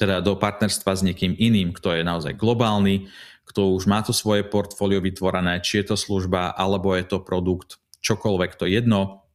teda 0.00 0.24
do 0.24 0.40
partnerstva 0.40 0.96
s 0.96 1.04
niekým 1.04 1.36
iným, 1.36 1.76
kto 1.76 1.92
je 1.92 2.02
naozaj 2.02 2.32
globálny, 2.34 3.12
kto 3.44 3.76
už 3.76 3.84
má 3.84 4.00
to 4.00 4.16
svoje 4.16 4.42
portfólio 4.48 5.04
vytvorené, 5.04 5.60
či 5.60 5.84
je 5.84 5.92
to 5.92 5.96
služba, 6.00 6.56
alebo 6.56 6.96
je 6.96 7.04
to 7.04 7.20
produkt, 7.20 7.76
čokoľvek, 8.00 8.56
to 8.56 8.64
jedno. 8.64 9.28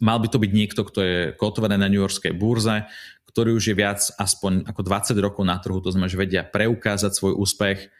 Mal 0.00 0.18
by 0.18 0.32
to 0.32 0.40
byť 0.40 0.50
niekto, 0.50 0.80
kto 0.82 1.00
je 1.04 1.18
kotovaný 1.36 1.76
na 1.78 1.92
New 1.92 2.02
Yorkskej 2.02 2.32
burze, 2.34 2.88
ktorý 3.34 3.58
už 3.58 3.74
je 3.74 3.74
viac 3.74 3.98
aspoň 4.14 4.62
ako 4.70 4.86
20 4.86 5.18
rokov 5.18 5.42
na 5.42 5.58
trhu, 5.58 5.82
to 5.82 5.90
znamená, 5.90 6.06
že 6.06 6.22
vedia 6.22 6.46
preukázať 6.46 7.18
svoj 7.18 7.34
úspech 7.34 7.90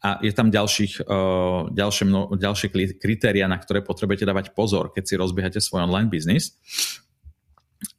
a 0.00 0.16
je 0.24 0.32
tam 0.32 0.48
ďalších, 0.48 1.04
uh, 1.04 1.68
ďalšie, 1.68 2.04
mno, 2.08 2.32
ďalšie 2.32 2.96
kritéria, 2.96 3.44
na 3.44 3.60
ktoré 3.60 3.84
potrebujete 3.84 4.24
dávať 4.24 4.56
pozor, 4.56 4.88
keď 4.96 5.04
si 5.04 5.14
rozbiehate 5.20 5.60
svoj 5.60 5.84
online 5.84 6.08
biznis. 6.08 6.56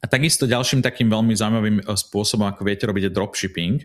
A 0.02 0.10
takisto 0.10 0.50
ďalším 0.50 0.82
takým 0.82 1.06
veľmi 1.06 1.30
zaujímavým 1.30 1.78
uh, 1.86 1.94
spôsobom, 1.94 2.50
ako 2.50 2.66
viete 2.66 2.90
robiť, 2.90 3.06
je 3.06 3.14
dropshipping. 3.14 3.76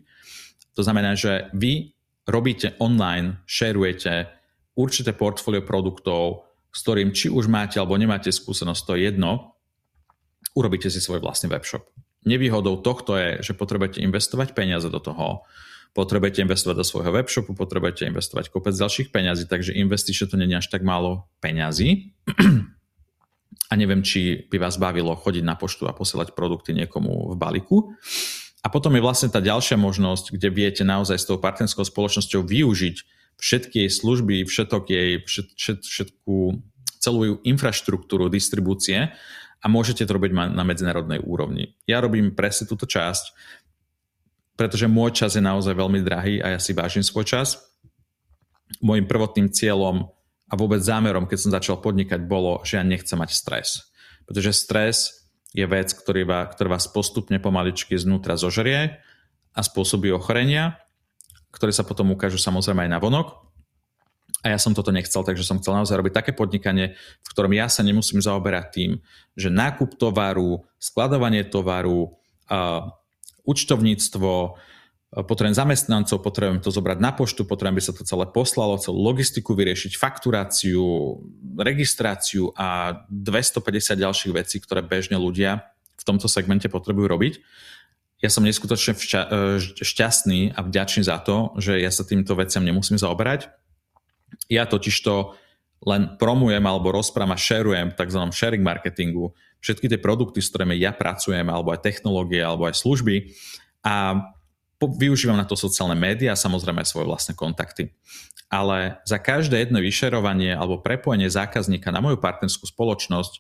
To 0.74 0.82
znamená, 0.82 1.14
že 1.14 1.52
vy 1.54 1.94
robíte 2.26 2.74
online, 2.82 3.46
šerujete 3.46 4.34
určité 4.74 5.14
portfólio 5.14 5.62
produktov, 5.62 6.50
s 6.74 6.82
ktorým 6.82 7.14
či 7.14 7.30
už 7.30 7.46
máte 7.52 7.78
alebo 7.78 8.00
nemáte 8.02 8.34
skúsenosť, 8.34 8.82
to 8.82 8.96
je 8.98 9.14
jedno, 9.14 9.54
urobíte 10.58 10.90
si 10.90 10.98
svoj 10.98 11.22
vlastný 11.22 11.54
webshop. 11.54 11.86
Nevýhodou 12.26 12.82
tohto 12.82 13.16
je, 13.16 13.46
že 13.46 13.54
potrebujete 13.54 14.02
investovať 14.02 14.58
peniaze 14.58 14.90
do 14.90 14.98
toho, 14.98 15.46
potrebujete 15.96 16.42
investovať 16.44 16.76
do 16.82 16.86
svojho 16.86 17.14
webshopu, 17.14 17.54
potrebujete 17.54 18.10
investovať 18.10 18.52
kopec 18.52 18.76
ďalších 18.76 19.14
peňazí, 19.14 19.48
takže 19.48 19.78
investície 19.78 20.28
to 20.28 20.36
nie 20.36 20.50
je 20.50 20.60
až 20.60 20.68
tak 20.68 20.82
málo 20.84 21.30
peňazí. 21.40 22.12
a 23.72 23.74
neviem, 23.74 24.06
či 24.06 24.46
by 24.46 24.62
vás 24.62 24.78
bavilo 24.78 25.16
chodiť 25.18 25.44
na 25.44 25.58
poštu 25.58 25.90
a 25.90 25.96
posielať 25.96 26.38
produkty 26.38 26.76
niekomu 26.76 27.34
v 27.34 27.36
balíku. 27.36 27.78
A 28.66 28.68
potom 28.70 28.94
je 28.98 29.06
vlastne 29.06 29.30
tá 29.30 29.42
ďalšia 29.42 29.78
možnosť, 29.78 30.34
kde 30.34 30.50
viete 30.50 30.84
naozaj 30.86 31.18
s 31.22 31.30
tou 31.30 31.38
partnerskou 31.38 31.86
spoločnosťou 31.86 32.42
využiť 32.46 32.96
všetky 33.38 33.86
jej 33.86 33.92
služby, 33.92 34.48
všetok 34.48 34.84
jej, 34.90 35.10
všet, 35.22 35.48
všet, 35.54 35.80
všetku 35.86 36.34
celú 36.98 37.38
infraštruktúru 37.46 38.32
distribúcie 38.34 39.14
a 39.66 39.68
môžete 39.68 40.06
to 40.06 40.14
robiť 40.14 40.54
na 40.54 40.62
medzinárodnej 40.62 41.26
úrovni. 41.26 41.74
Ja 41.90 41.98
robím 41.98 42.38
presne 42.38 42.70
túto 42.70 42.86
časť, 42.86 43.34
pretože 44.54 44.86
môj 44.86 45.18
čas 45.18 45.34
je 45.34 45.42
naozaj 45.42 45.74
veľmi 45.74 46.06
drahý 46.06 46.38
a 46.38 46.54
ja 46.54 46.60
si 46.62 46.78
vážim 46.78 47.02
svoj 47.02 47.26
čas. 47.26 47.58
Môjim 48.78 49.10
prvotným 49.10 49.50
cieľom 49.50 50.14
a 50.46 50.54
vôbec 50.54 50.86
zámerom, 50.86 51.26
keď 51.26 51.38
som 51.42 51.52
začal 51.52 51.82
podnikať, 51.82 52.22
bolo, 52.30 52.62
že 52.62 52.78
ja 52.78 52.86
nechcem 52.86 53.18
mať 53.18 53.34
stres. 53.34 53.90
Pretože 54.30 54.54
stres 54.54 54.98
je 55.50 55.66
vec, 55.66 55.90
ktorá 55.98 56.46
vás 56.70 56.86
postupne 56.86 57.42
pomaličky 57.42 57.98
znútra 57.98 58.38
zožerie 58.38 59.02
a 59.58 59.60
spôsobí 59.66 60.14
ochorenia, 60.14 60.78
ktoré 61.50 61.74
sa 61.74 61.82
potom 61.82 62.14
ukážu 62.14 62.38
samozrejme 62.38 62.86
aj 62.86 62.92
na 62.92 63.00
vonok. 63.02 63.45
A 64.46 64.54
ja 64.54 64.62
som 64.62 64.78
toto 64.78 64.94
nechcel, 64.94 65.26
takže 65.26 65.42
som 65.42 65.58
chcel 65.58 65.74
naozaj 65.74 65.98
robiť 65.98 66.14
také 66.14 66.32
podnikanie, 66.38 66.94
v 67.26 67.28
ktorom 67.34 67.50
ja 67.58 67.66
sa 67.66 67.82
nemusím 67.82 68.22
zaoberať 68.22 68.66
tým, 68.70 68.92
že 69.34 69.50
nákup 69.50 69.98
tovaru, 69.98 70.62
skladovanie 70.78 71.42
tovaru, 71.50 72.14
účtovníctvo, 73.42 74.54
potrebujem 75.26 75.58
zamestnancov, 75.58 76.22
potrebujem 76.22 76.62
to 76.62 76.70
zobrať 76.70 76.98
na 77.02 77.10
poštu, 77.10 77.42
potrebujem, 77.50 77.74
aby 77.74 77.82
sa 77.82 77.98
to 77.98 78.06
celé 78.06 78.30
poslalo, 78.30 78.78
celú 78.78 79.02
logistiku 79.02 79.58
vyriešiť, 79.58 79.98
fakturáciu, 79.98 81.18
registráciu 81.58 82.54
a 82.54 83.02
250 83.10 83.98
ďalších 83.98 84.34
vecí, 84.36 84.62
ktoré 84.62 84.86
bežne 84.86 85.18
ľudia 85.18 85.74
v 85.98 86.04
tomto 86.06 86.30
segmente 86.30 86.70
potrebujú 86.70 87.10
robiť. 87.10 87.34
Ja 88.22 88.30
som 88.30 88.46
neskutočne 88.46 88.94
šťastný 89.74 90.54
a 90.54 90.60
vďačný 90.62 91.02
za 91.02 91.18
to, 91.18 91.58
že 91.58 91.82
ja 91.82 91.90
sa 91.90 92.06
týmto 92.06 92.38
veciam 92.38 92.62
nemusím 92.62 93.02
zaoberať 93.02 93.50
ja 94.50 94.70
totiž 94.70 94.96
to 95.02 95.34
len 95.86 96.18
promujem 96.18 96.64
alebo 96.66 96.94
rozprávam 96.94 97.36
a 97.36 97.40
sharujem 97.40 97.94
v 97.94 97.98
tzv. 97.98 98.22
sharing 98.34 98.64
marketingu 98.66 99.36
všetky 99.62 99.90
tie 99.90 100.00
produkty, 100.02 100.46
s 100.46 100.54
ktorými 100.54 100.78
ja 100.78 100.94
pracujem, 100.94 101.50
alebo 101.50 101.74
aj 101.74 101.82
technológie, 101.82 102.38
alebo 102.42 102.70
aj 102.70 102.78
služby 102.78 103.34
a 103.82 104.22
využívam 104.82 105.38
na 105.38 105.48
to 105.48 105.58
sociálne 105.58 105.98
médiá 105.98 106.38
a 106.38 106.42
samozrejme 106.42 106.86
aj 106.86 106.90
svoje 106.90 107.10
vlastné 107.10 107.34
kontakty. 107.34 107.94
Ale 108.50 109.02
za 109.10 109.18
každé 109.18 109.58
jedno 109.58 109.82
vyšerovanie 109.82 110.54
alebo 110.54 110.82
prepojenie 110.82 111.26
zákazníka 111.26 111.90
na 111.90 112.02
moju 112.04 112.22
partnerskú 112.22 112.70
spoločnosť 112.70 113.34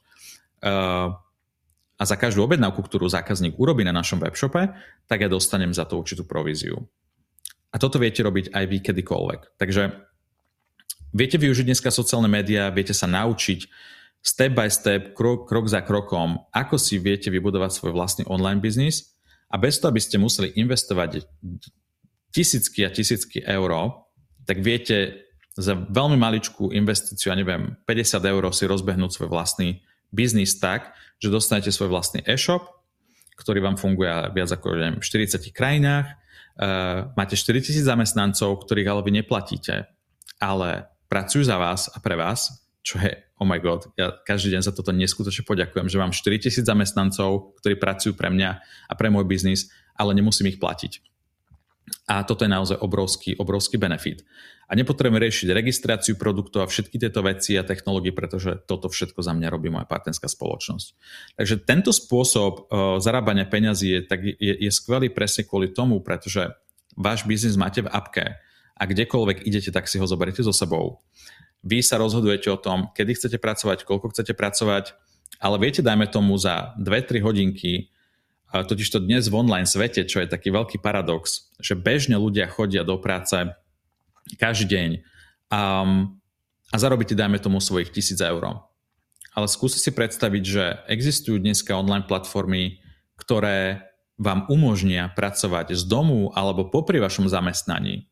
uh, 0.65 1.13
a 1.95 2.03
za 2.03 2.17
každú 2.17 2.41
objednávku, 2.43 2.81
ktorú 2.81 3.05
zákazník 3.05 3.55
urobí 3.61 3.85
na 3.85 3.93
našom 3.93 4.19
webshope, 4.19 4.73
tak 5.05 5.17
ja 5.21 5.29
dostanem 5.29 5.71
za 5.71 5.85
to 5.85 6.01
určitú 6.01 6.25
províziu. 6.25 6.89
A 7.69 7.77
toto 7.77 8.01
viete 8.01 8.23
robiť 8.25 8.49
aj 8.55 8.65
vy 8.65 8.77
kedykoľvek. 8.81 9.41
Takže 9.61 9.83
Viete 11.13 11.37
využiť 11.37 11.65
dneska 11.67 11.93
sociálne 11.93 12.31
médiá, 12.31 12.71
viete 12.73 12.95
sa 12.95 13.05
naučiť 13.05 13.69
step 14.25 14.57
by 14.57 14.69
step, 14.73 15.13
krok, 15.13 15.45
krok 15.45 15.69
za 15.69 15.85
krokom, 15.85 16.41
ako 16.49 16.81
si 16.81 16.97
viete 16.97 17.29
vybudovať 17.29 17.71
svoj 17.77 17.93
vlastný 17.93 18.23
online 18.25 18.57
biznis 18.57 19.13
a 19.53 19.61
bez 19.61 19.77
toho, 19.77 19.93
aby 19.93 20.01
ste 20.01 20.17
museli 20.17 20.49
investovať 20.57 21.29
tisícky 22.33 22.81
a 22.81 22.89
tisícky 22.89 23.45
eur, 23.45 24.01
tak 24.49 24.65
viete 24.65 25.25
za 25.55 25.77
veľmi 25.77 26.19
maličkú 26.19 26.73
investíciu, 26.73 27.31
ja 27.31 27.37
neviem, 27.37 27.79
50 27.87 28.19
eur 28.25 28.43
si 28.51 28.67
rozbehnúť 28.67 29.11
svoj 29.13 29.29
vlastný 29.31 29.85
biznis 30.11 30.57
tak, 30.59 30.91
že 31.21 31.31
dostanete 31.31 31.71
svoj 31.71 31.93
vlastný 31.93 32.25
e-shop, 32.27 32.65
ktorý 33.39 33.63
vám 33.63 33.79
funguje 33.79 34.09
viac 34.35 34.51
ako 34.51 34.75
neviem, 34.75 34.97
v 34.99 35.05
40 35.05 35.53
krajinách, 35.55 36.11
uh, 36.11 37.13
máte 37.15 37.39
4000 37.39 37.87
zamestnancov, 37.87 38.67
ktorých 38.67 38.89
ale 38.89 39.01
vy 39.05 39.11
neplatíte, 39.23 39.87
ale 40.41 40.91
pracujú 41.15 41.47
za 41.47 41.55
vás 41.55 41.87
a 41.87 42.03
pre 42.03 42.19
vás, 42.19 42.67
čo 42.83 42.99
je, 42.99 43.15
oh 43.39 43.47
my 43.47 43.55
god, 43.63 43.87
ja 43.95 44.11
každý 44.27 44.51
deň 44.51 44.67
za 44.67 44.75
toto 44.75 44.91
neskutočne 44.91 45.47
poďakujem, 45.47 45.87
že 45.87 45.95
mám 45.95 46.11
4000 46.11 46.67
zamestnancov, 46.67 47.55
ktorí 47.63 47.79
pracujú 47.79 48.19
pre 48.19 48.27
mňa 48.27 48.51
a 48.91 48.93
pre 48.99 49.07
môj 49.07 49.23
biznis, 49.23 49.71
ale 49.95 50.11
nemusím 50.11 50.51
ich 50.51 50.59
platiť. 50.59 50.99
A 52.11 52.27
toto 52.27 52.43
je 52.43 52.51
naozaj 52.51 52.83
obrovský, 52.83 53.39
obrovský 53.39 53.79
benefit. 53.79 54.27
A 54.67 54.75
nepotrebujem 54.75 55.21
riešiť 55.21 55.47
registráciu 55.55 56.19
produktov 56.19 56.65
a 56.65 56.67
všetky 56.67 56.97
tieto 56.97 57.21
veci 57.21 57.55
a 57.55 57.63
technológie, 57.63 58.11
pretože 58.11 58.57
toto 58.65 58.89
všetko 58.91 59.21
za 59.21 59.31
mňa 59.37 59.53
robí 59.53 59.69
moja 59.69 59.85
partnerská 59.85 60.25
spoločnosť. 60.25 60.87
Takže 61.37 61.55
tento 61.63 61.93
spôsob 61.95 62.67
uh, 62.67 62.97
zarábania 62.97 63.45
peňazí 63.45 63.87
je, 63.87 63.99
tak 64.03 64.19
je, 64.25 64.53
je 64.57 64.71
skvelý 64.73 65.13
presne 65.13 65.45
kvôli 65.47 65.69
tomu, 65.71 66.01
pretože 66.01 66.51
váš 66.97 67.23
biznis 67.23 67.55
máte 67.55 67.85
v 67.85 67.93
apke 67.93 68.41
a 68.75 68.83
kdekoľvek 68.83 69.47
idete, 69.47 69.71
tak 69.71 69.87
si 69.87 69.95
ho 69.97 70.05
zoberiete 70.05 70.43
so 70.43 70.51
sebou. 70.51 70.99
Vy 71.65 71.81
sa 71.81 71.97
rozhodujete 71.97 72.51
o 72.51 72.59
tom, 72.59 72.91
kedy 72.93 73.15
chcete 73.15 73.37
pracovať, 73.39 73.87
koľko 73.87 74.11
chcete 74.11 74.35
pracovať, 74.35 74.93
ale 75.39 75.55
viete, 75.57 75.81
dajme 75.81 76.05
tomu 76.11 76.35
za 76.37 76.75
2-3 76.77 77.25
hodinky, 77.25 77.89
totiž 78.51 78.87
to 78.87 78.99
dnes 79.01 79.27
v 79.27 79.35
online 79.35 79.67
svete, 79.67 80.05
čo 80.05 80.21
je 80.21 80.29
taký 80.29 80.53
veľký 80.53 80.77
paradox, 80.79 81.51
že 81.57 81.75
bežne 81.75 82.15
ľudia 82.15 82.47
chodia 82.47 82.85
do 82.85 82.95
práce 83.01 83.35
každý 84.37 84.65
deň 84.77 84.89
um, 85.51 86.15
a 86.71 86.75
zarobíte, 86.75 87.17
dajme 87.17 87.41
tomu, 87.41 87.59
svojich 87.59 87.91
1000 87.91 88.31
eur. 88.31 88.43
Ale 89.35 89.47
skúste 89.51 89.83
si 89.83 89.91
predstaviť, 89.91 90.43
že 90.43 90.63
existujú 90.87 91.43
dneska 91.43 91.75
online 91.75 92.07
platformy, 92.07 92.79
ktoré 93.19 93.83
vám 94.15 94.47
umožnia 94.47 95.11
pracovať 95.11 95.75
z 95.75 95.83
domu 95.91 96.31
alebo 96.31 96.71
popri 96.71 97.03
vašom 97.03 97.27
zamestnaní 97.27 98.07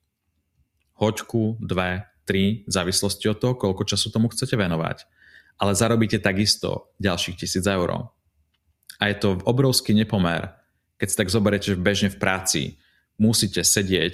hoďku, 0.98 1.58
dve, 1.60 2.06
tri, 2.24 2.64
v 2.68 2.72
závislosti 2.72 3.28
od 3.32 3.38
toho, 3.40 3.54
koľko 3.56 3.84
času 3.84 4.10
tomu 4.10 4.32
chcete 4.32 4.56
venovať. 4.56 5.06
Ale 5.60 5.78
zarobíte 5.78 6.18
takisto 6.20 6.94
ďalších 6.98 7.46
tisíc 7.46 7.66
eur. 7.68 8.10
A 8.98 9.04
je 9.10 9.16
to 9.20 9.42
obrovský 9.44 9.94
nepomer, 9.94 10.54
keď 10.98 11.08
si 11.10 11.20
tak 11.20 11.30
zoberiete, 11.34 11.76
že 11.76 11.78
bežne 11.78 12.10
v 12.10 12.22
práci 12.22 12.62
musíte 13.20 13.62
sedieť 13.62 14.14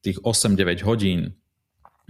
tých 0.00 0.18
8-9 0.24 0.86
hodín 0.88 1.36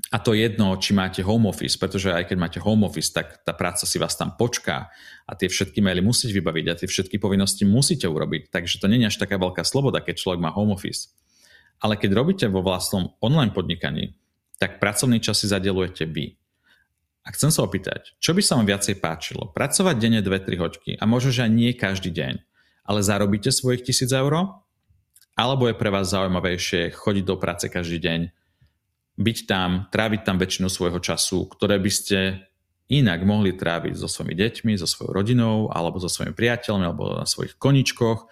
a 0.08 0.16
to 0.16 0.32
jedno, 0.32 0.72
či 0.80 0.96
máte 0.96 1.20
home 1.20 1.52
office, 1.52 1.76
pretože 1.76 2.08
aj 2.08 2.32
keď 2.32 2.36
máte 2.40 2.58
home 2.62 2.88
office, 2.88 3.12
tak 3.12 3.44
tá 3.44 3.52
práca 3.52 3.84
si 3.84 4.00
vás 4.00 4.16
tam 4.16 4.32
počká 4.32 4.88
a 5.28 5.32
tie 5.36 5.52
všetky 5.52 5.84
maily 5.84 6.00
musíte 6.00 6.32
vybaviť 6.40 6.64
a 6.72 6.78
tie 6.80 6.88
všetky 6.88 7.20
povinnosti 7.20 7.68
musíte 7.68 8.08
urobiť. 8.08 8.48
Takže 8.48 8.80
to 8.80 8.88
nie 8.88 9.04
je 9.04 9.12
až 9.12 9.20
taká 9.20 9.36
veľká 9.36 9.60
sloboda, 9.60 10.00
keď 10.00 10.16
človek 10.16 10.40
má 10.40 10.48
home 10.56 10.72
office. 10.72 11.12
Ale 11.80 11.96
keď 11.96 12.10
robíte 12.12 12.46
vo 12.46 12.60
vlastnom 12.60 13.16
online 13.24 13.56
podnikaní, 13.56 14.12
tak 14.60 14.76
pracovný 14.76 15.20
čas 15.24 15.40
si 15.40 15.48
zadelujete 15.48 16.04
vy. 16.04 16.36
A 17.24 17.32
chcem 17.32 17.52
sa 17.52 17.64
opýtať, 17.64 18.16
čo 18.20 18.32
by 18.32 18.40
sa 18.40 18.56
vám 18.56 18.68
viacej 18.68 19.00
páčilo? 19.00 19.52
Pracovať 19.52 19.96
denne 19.96 20.20
2-3 20.24 20.60
hoďky 20.60 20.90
a 21.00 21.04
možno, 21.04 21.32
že 21.32 21.44
aj 21.44 21.52
nie 21.52 21.72
každý 21.76 22.12
deň, 22.12 22.40
ale 22.84 23.00
zarobíte 23.04 23.52
svojich 23.52 23.84
1000 23.84 24.20
eur? 24.20 24.60
Alebo 25.36 25.68
je 25.68 25.76
pre 25.76 25.88
vás 25.88 26.12
zaujímavejšie 26.12 26.92
chodiť 26.92 27.24
do 27.24 27.36
práce 27.40 27.68
každý 27.68 28.00
deň, 28.00 28.20
byť 29.20 29.38
tam, 29.44 29.88
tráviť 29.92 30.20
tam 30.24 30.36
väčšinu 30.40 30.68
svojho 30.72 31.00
času, 31.00 31.44
ktoré 31.48 31.76
by 31.76 31.92
ste 31.92 32.18
inak 32.90 33.22
mohli 33.22 33.54
tráviť 33.54 33.94
so 33.94 34.08
svojimi 34.10 34.34
deťmi, 34.34 34.72
so 34.80 34.88
svojou 34.88 35.14
rodinou, 35.14 35.70
alebo 35.70 36.02
so 36.02 36.10
svojimi 36.10 36.34
priateľmi, 36.34 36.84
alebo 36.88 37.20
na 37.20 37.28
svojich 37.28 37.54
koničkoch. 37.60 38.26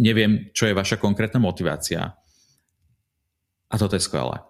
Neviem, 0.00 0.50
čo 0.50 0.66
je 0.66 0.74
vaša 0.74 0.98
konkrétna 0.98 1.38
motivácia. 1.38 2.14
A 3.70 3.74
toto 3.78 3.94
je 3.94 4.02
skvelé. 4.02 4.42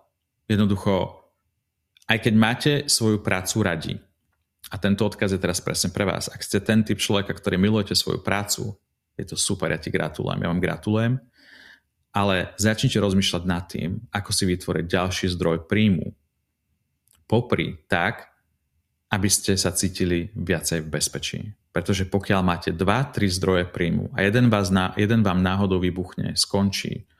Jednoducho, 0.48 1.24
aj 2.08 2.18
keď 2.20 2.34
máte 2.36 2.72
svoju 2.88 3.20
prácu 3.24 3.56
radi, 3.64 3.94
a 4.72 4.80
tento 4.80 5.04
odkaz 5.04 5.36
je 5.36 5.40
teraz 5.40 5.60
presne 5.60 5.92
pre 5.92 6.08
vás, 6.08 6.32
ak 6.32 6.40
ste 6.40 6.60
ten 6.60 6.80
typ 6.80 6.96
človeka, 6.96 7.36
ktorý 7.36 7.60
milujete 7.60 7.92
svoju 7.92 8.24
prácu, 8.24 8.72
je 9.14 9.24
to 9.28 9.36
super, 9.36 9.68
ja 9.68 9.76
ti 9.76 9.92
gratulujem, 9.92 10.40
ja 10.40 10.48
vám 10.48 10.62
gratulujem, 10.62 11.20
ale 12.14 12.54
začnite 12.56 12.96
rozmýšľať 12.96 13.42
nad 13.44 13.64
tým, 13.68 14.00
ako 14.08 14.30
si 14.32 14.44
vytvoriť 14.48 14.84
ďalší 14.88 15.26
zdroj 15.36 15.68
príjmu. 15.68 16.14
Popri 17.28 17.76
tak, 17.90 18.30
aby 19.12 19.28
ste 19.28 19.54
sa 19.54 19.74
cítili 19.74 20.32
viacej 20.32 20.84
v 20.84 20.88
bezpečí. 20.90 21.40
Pretože 21.74 22.06
pokiaľ 22.06 22.40
máte 22.46 22.70
2-3 22.70 23.26
zdroje 23.34 23.64
príjmu 23.66 24.14
a 24.14 24.22
jeden, 24.22 24.46
vás 24.46 24.70
na, 24.70 24.94
jeden 24.94 25.26
vám 25.26 25.42
náhodou 25.42 25.82
vybuchne, 25.82 26.38
skončí, 26.38 27.10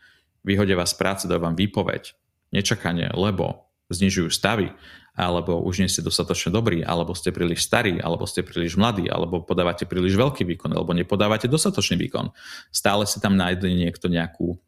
vyhodia 0.47 0.79
vás 0.79 0.95
práce, 0.95 1.27
dajú 1.27 1.43
vám 1.43 1.59
výpoveď, 1.59 2.14
nečakanie, 2.55 3.11
lebo 3.11 3.67
znižujú 3.90 4.31
stavy, 4.31 4.71
alebo 5.14 5.62
už 5.62 5.83
nie 5.83 5.90
ste 5.90 6.03
dostatočne 6.03 6.51
dobrí, 6.51 6.83
alebo 6.83 7.14
ste 7.14 7.31
príliš 7.31 7.67
starí, 7.67 7.99
alebo 7.99 8.27
ste 8.27 8.43
príliš 8.43 8.75
mladí, 8.75 9.07
alebo 9.07 9.43
podávate 9.43 9.87
príliš 9.87 10.19
veľký 10.19 10.43
výkon, 10.43 10.75
alebo 10.75 10.90
nepodávate 10.90 11.47
dostatočný 11.47 11.99
výkon. 12.07 12.35
Stále 12.75 13.07
si 13.07 13.23
tam 13.23 13.38
nájde 13.38 13.71
niekto 13.71 14.11
nejakú, 14.11 14.59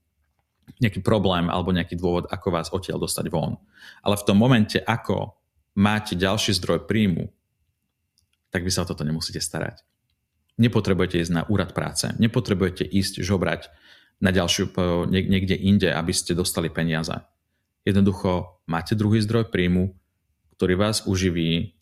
nejaký 0.79 1.03
problém 1.03 1.51
alebo 1.51 1.75
nejaký 1.75 1.99
dôvod, 1.99 2.27
ako 2.31 2.49
vás 2.51 2.71
odtiaľ 2.71 3.03
dostať 3.03 3.27
von. 3.31 3.59
Ale 4.03 4.15
v 4.19 4.27
tom 4.27 4.39
momente, 4.39 4.79
ako 4.83 5.35
máte 5.79 6.15
ďalší 6.15 6.55
zdroj 6.59 6.87
príjmu, 6.87 7.27
tak 8.57 8.65
vy 8.65 8.73
sa 8.73 8.83
o 8.83 8.89
toto 8.89 9.05
nemusíte 9.05 9.37
starať. 9.37 9.85
Nepotrebujete 10.57 11.21
ísť 11.21 11.33
na 11.37 11.45
úrad 11.45 11.77
práce, 11.77 12.09
nepotrebujete 12.17 12.89
ísť 12.89 13.21
žobrať 13.21 13.69
na 14.25 14.33
ďalšiu, 14.33 14.73
niekde 15.13 15.53
inde, 15.53 15.93
aby 15.93 16.17
ste 16.17 16.33
dostali 16.33 16.73
peniaze. 16.73 17.13
Jednoducho 17.85 18.65
máte 18.65 18.97
druhý 18.97 19.21
zdroj 19.21 19.53
príjmu, 19.53 19.93
ktorý 20.57 20.81
vás 20.81 21.05
uživí, 21.05 21.77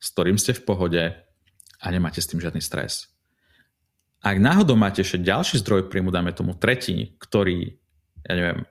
s 0.00 0.08
ktorým 0.16 0.40
ste 0.40 0.56
v 0.56 0.64
pohode 0.64 1.02
a 1.76 1.86
nemáte 1.92 2.24
s 2.24 2.32
tým 2.32 2.40
žiadny 2.40 2.64
stres. 2.64 3.12
Ak 4.24 4.40
náhodou 4.40 4.80
máte 4.80 5.04
ešte 5.04 5.20
ďalší 5.20 5.60
zdroj 5.60 5.92
príjmu, 5.92 6.08
dáme 6.08 6.32
tomu 6.32 6.56
tretí, 6.56 7.20
ktorý, 7.20 7.76
ja 8.24 8.32
neviem, 8.32 8.64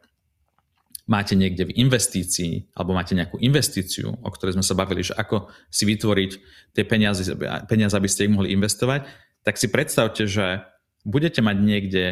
máte 1.03 1.35
niekde 1.35 1.67
v 1.67 1.75
investícii, 1.75 2.71
alebo 2.79 2.95
máte 2.95 3.11
nejakú 3.11 3.35
investíciu, 3.43 4.15
o 4.23 4.29
ktorej 4.31 4.55
sme 4.55 4.63
sa 4.63 4.77
bavili, 4.77 5.03
že 5.03 5.15
ako 5.15 5.51
si 5.67 5.83
vytvoriť 5.83 6.31
tie 6.71 6.83
peniaze, 6.87 7.27
peniaze 7.67 7.93
aby 7.95 8.07
ste 8.07 8.27
ich 8.27 8.33
mohli 8.33 8.55
investovať, 8.55 9.03
tak 9.43 9.59
si 9.59 9.67
predstavte, 9.67 10.23
že 10.23 10.63
budete 11.03 11.43
mať 11.43 11.57
niekde 11.59 12.03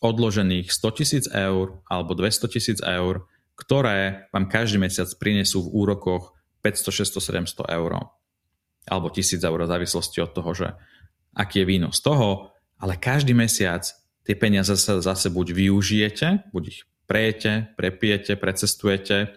odložených 0.00 0.72
100 0.72 0.96
tisíc 0.96 1.24
eur 1.28 1.84
alebo 1.84 2.16
200 2.16 2.48
tisíc 2.48 2.78
eur, 2.80 3.28
ktoré 3.52 4.32
vám 4.32 4.48
každý 4.48 4.80
mesiac 4.80 5.12
prinesú 5.20 5.68
v 5.68 5.84
úrokoch 5.84 6.32
500, 6.64 7.04
600, 7.20 7.44
700 7.44 7.76
eur. 7.76 8.08
Alebo 8.88 9.12
1000 9.12 9.44
eur 9.44 9.60
v 9.60 9.68
závislosti 9.68 10.24
od 10.24 10.32
toho, 10.32 10.50
že 10.56 10.68
aký 11.36 11.62
je 11.62 11.68
výnos 11.68 12.00
toho, 12.00 12.56
ale 12.80 12.96
každý 12.96 13.36
mesiac 13.36 13.84
tie 14.24 14.32
peniaze 14.32 14.72
sa 14.80 15.04
zase 15.04 15.28
buď 15.28 15.52
využijete, 15.52 16.48
buď 16.48 16.62
ich 16.72 16.80
prejete, 17.10 17.74
prepijete, 17.74 18.38
precestujete, 18.38 19.34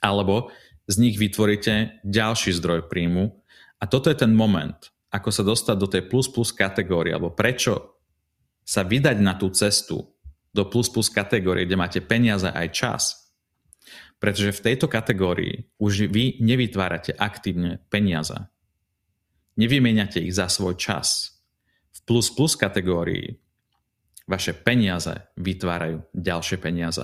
alebo 0.00 0.48
z 0.88 0.96
nich 0.96 1.20
vytvoríte 1.20 2.00
ďalší 2.00 2.56
zdroj 2.56 2.88
príjmu. 2.88 3.28
A 3.76 3.84
toto 3.84 4.08
je 4.08 4.16
ten 4.16 4.32
moment, 4.32 4.88
ako 5.12 5.28
sa 5.28 5.44
dostať 5.44 5.76
do 5.76 5.84
tej 5.84 6.08
plus 6.08 6.32
plus 6.32 6.56
kategórie, 6.56 7.12
alebo 7.12 7.36
prečo 7.36 8.00
sa 8.64 8.80
vydať 8.80 9.16
na 9.20 9.36
tú 9.36 9.52
cestu 9.52 10.00
do 10.56 10.62
plus 10.64 10.88
plus 10.88 11.12
kategórie, 11.12 11.68
kde 11.68 11.76
máte 11.76 12.00
peniaze 12.00 12.48
aj 12.48 12.68
čas. 12.72 13.02
Pretože 14.16 14.56
v 14.56 14.64
tejto 14.72 14.88
kategórii 14.88 15.68
už 15.80 16.08
vy 16.08 16.40
nevytvárate 16.40 17.16
aktívne 17.16 17.80
peniaze. 17.88 18.36
Nevymeniate 19.56 20.20
ich 20.20 20.36
za 20.36 20.48
svoj 20.48 20.76
čas. 20.76 21.36
V 21.92 21.98
plus 22.08 22.32
plus 22.32 22.56
kategórii 22.56 23.40
vaše 24.30 24.54
peniaze 24.54 25.26
vytvárajú 25.34 26.06
ďalšie 26.14 26.62
peniaze. 26.62 27.02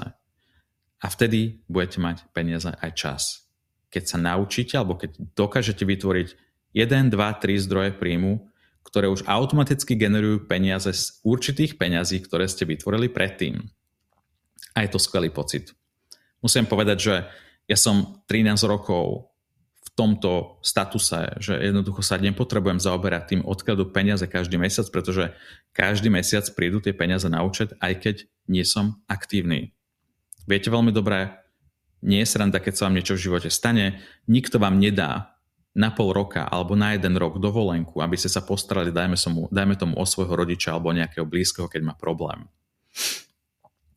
A 1.03 1.07
vtedy 1.11 1.67
budete 1.67 1.99
mať 1.99 2.17
peniaze 2.31 2.71
aj 2.71 2.91
čas. 2.95 3.23
Keď 3.91 4.03
sa 4.07 4.19
naučíte, 4.23 4.79
alebo 4.79 4.95
keď 4.95 5.19
dokážete 5.35 5.83
vytvoriť 5.83 6.29
1, 6.73 7.11
2, 7.11 7.43
3 7.43 7.67
zdroje 7.67 7.91
príjmu, 7.99 8.47
ktoré 8.87 9.11
už 9.11 9.27
automaticky 9.27 9.99
generujú 9.99 10.47
peniaze 10.47 10.89
z 10.95 11.19
určitých 11.27 11.75
peňazí, 11.75 12.23
ktoré 12.23 12.47
ste 12.47 12.63
vytvorili 12.63 13.11
predtým. 13.11 13.59
A 14.79 14.87
je 14.87 14.93
to 14.95 15.03
skvelý 15.03 15.35
pocit. 15.35 15.75
Musím 16.39 16.71
povedať, 16.71 16.99
že 17.03 17.15
ja 17.67 17.75
som 17.75 18.23
13 18.31 18.63
rokov 18.71 19.35
tomto 19.97 20.61
statuse, 20.61 21.41
že 21.41 21.57
jednoducho 21.57 22.05
sa 22.05 22.21
nepotrebujem 22.21 22.77
zaoberať 22.77 23.23
tým, 23.33 23.43
odkiaľ 23.49 23.89
peniaze 23.89 24.29
každý 24.29 24.61
mesiac, 24.61 24.85
pretože 24.93 25.33
každý 25.73 26.13
mesiac 26.13 26.45
prídu 26.53 26.85
tie 26.85 26.93
peniaze 26.93 27.25
na 27.33 27.41
účet, 27.41 27.73
aj 27.81 28.05
keď 28.05 28.17
nie 28.47 28.63
som 28.63 29.01
aktívny. 29.09 29.73
Viete 30.45 30.69
veľmi 30.69 30.93
dobre, 30.93 31.33
nie 32.05 32.23
je 32.23 32.29
sranda, 32.29 32.61
keď 32.61 32.73
sa 32.77 32.85
vám 32.87 33.01
niečo 33.01 33.17
v 33.17 33.25
živote 33.25 33.49
stane, 33.49 34.05
nikto 34.29 34.61
vám 34.61 34.77
nedá 34.77 35.35
na 35.73 35.89
pol 35.93 36.13
roka 36.13 36.45
alebo 36.45 36.77
na 36.77 36.93
jeden 36.93 37.17
rok 37.17 37.41
dovolenku, 37.41 38.01
aby 38.05 38.21
ste 38.21 38.29
sa 38.29 38.45
postarali, 38.45 38.93
dajme, 38.93 39.17
somu, 39.17 39.49
dajme 39.49 39.81
tomu 39.81 39.97
o 39.97 40.05
svojho 40.05 40.37
rodiča 40.37 40.77
alebo 40.77 40.93
nejakého 40.93 41.25
blízkeho, 41.25 41.73
keď 41.73 41.83
má 41.83 41.95
problém. 41.97 42.45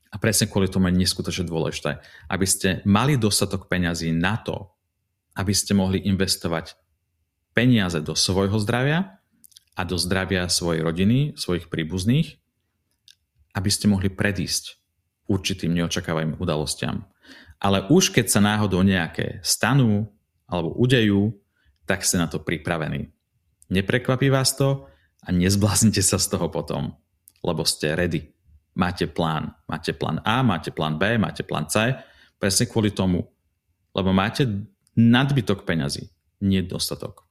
A 0.09 0.15
presne 0.17 0.49
kvôli 0.49 0.71
tomu 0.71 0.89
je 0.89 1.05
neskutočne 1.05 1.45
dôležité, 1.45 2.01
aby 2.31 2.45
ste 2.47 2.81
mali 2.87 3.19
dostatok 3.19 3.69
peňazí 3.69 4.09
na 4.15 4.41
to, 4.41 4.78
aby 5.39 5.55
ste 5.55 5.71
mohli 5.71 6.03
investovať 6.03 6.75
peniaze 7.55 8.03
do 8.03 8.11
svojho 8.11 8.59
zdravia 8.59 9.23
a 9.79 9.81
do 9.87 9.95
zdravia 9.95 10.51
svojej 10.51 10.83
rodiny, 10.83 11.39
svojich 11.39 11.71
príbuzných, 11.71 12.35
aby 13.55 13.69
ste 13.71 13.87
mohli 13.87 14.11
predísť 14.11 14.75
určitým 15.31 15.71
neočakávaným 15.79 16.35
udalostiam. 16.43 17.07
Ale 17.63 17.87
už 17.87 18.11
keď 18.11 18.25
sa 18.27 18.43
náhodou 18.43 18.83
nejaké 18.83 19.39
stanú 19.39 20.11
alebo 20.43 20.75
udejú, 20.75 21.39
tak 21.87 22.03
ste 22.03 22.19
na 22.19 22.27
to 22.27 22.43
pripravení. 22.43 23.07
Neprekvapí 23.71 24.27
vás 24.27 24.55
to 24.59 24.91
a 25.23 25.29
nezbláznite 25.31 26.03
sa 26.03 26.19
z 26.19 26.27
toho 26.35 26.51
potom, 26.51 26.99
lebo 27.39 27.63
ste 27.63 27.95
ready. 27.95 28.35
Máte 28.75 29.07
plán. 29.07 29.55
Máte 29.67 29.91
plán 29.95 30.19
A, 30.23 30.43
máte 30.43 30.71
plán 30.71 30.99
B, 30.99 31.19
máte 31.19 31.43
plán 31.43 31.67
C, 31.67 31.95
presne 32.39 32.65
kvôli 32.65 32.95
tomu, 32.95 33.27
lebo 33.91 34.15
máte 34.15 34.47
nadbytok 34.99 35.63
peňazí, 35.63 36.11
nie 36.43 36.59
dostatok. 36.59 37.23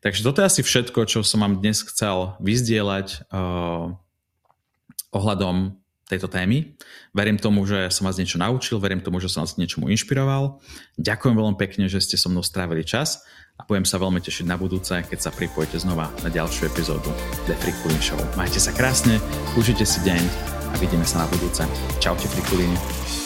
Takže 0.00 0.22
toto 0.22 0.40
je 0.40 0.48
asi 0.48 0.62
všetko, 0.62 1.04
čo 1.10 1.26
som 1.26 1.42
vám 1.42 1.58
dnes 1.58 1.82
chcel 1.82 2.38
vyzdieľať 2.38 3.28
uh, 3.28 3.92
ohľadom 5.12 5.76
tejto 6.06 6.30
témy. 6.30 6.78
Verím 7.10 7.36
tomu, 7.36 7.66
že 7.66 7.90
som 7.90 8.06
vás 8.06 8.14
niečo 8.14 8.38
naučil, 8.38 8.78
verím 8.78 9.02
tomu, 9.02 9.18
že 9.18 9.26
som 9.26 9.42
vás 9.42 9.58
niečomu 9.58 9.90
inšpiroval. 9.90 10.62
Ďakujem 10.96 11.34
veľmi 11.34 11.56
pekne, 11.58 11.90
že 11.90 11.98
ste 11.98 12.14
so 12.14 12.30
mnou 12.30 12.46
strávili 12.46 12.86
čas 12.86 13.26
a 13.58 13.66
budem 13.66 13.82
sa 13.82 13.98
veľmi 13.98 14.22
tešiť 14.22 14.46
na 14.46 14.54
budúce, 14.54 14.94
keď 14.94 15.18
sa 15.18 15.34
pripojíte 15.34 15.82
znova 15.82 16.14
na 16.22 16.30
ďalšiu 16.30 16.70
epizódu 16.70 17.10
The 17.50 17.58
Frikulín 17.58 17.98
Show. 17.98 18.20
Majte 18.38 18.62
sa 18.62 18.70
krásne, 18.70 19.18
užite 19.58 19.82
si 19.82 19.98
deň 20.06 20.22
a 20.70 20.74
vidíme 20.78 21.04
sa 21.04 21.24
na 21.24 21.26
budúce. 21.26 21.66
Čaute 21.98 22.30
Frikulíny. 22.30 23.25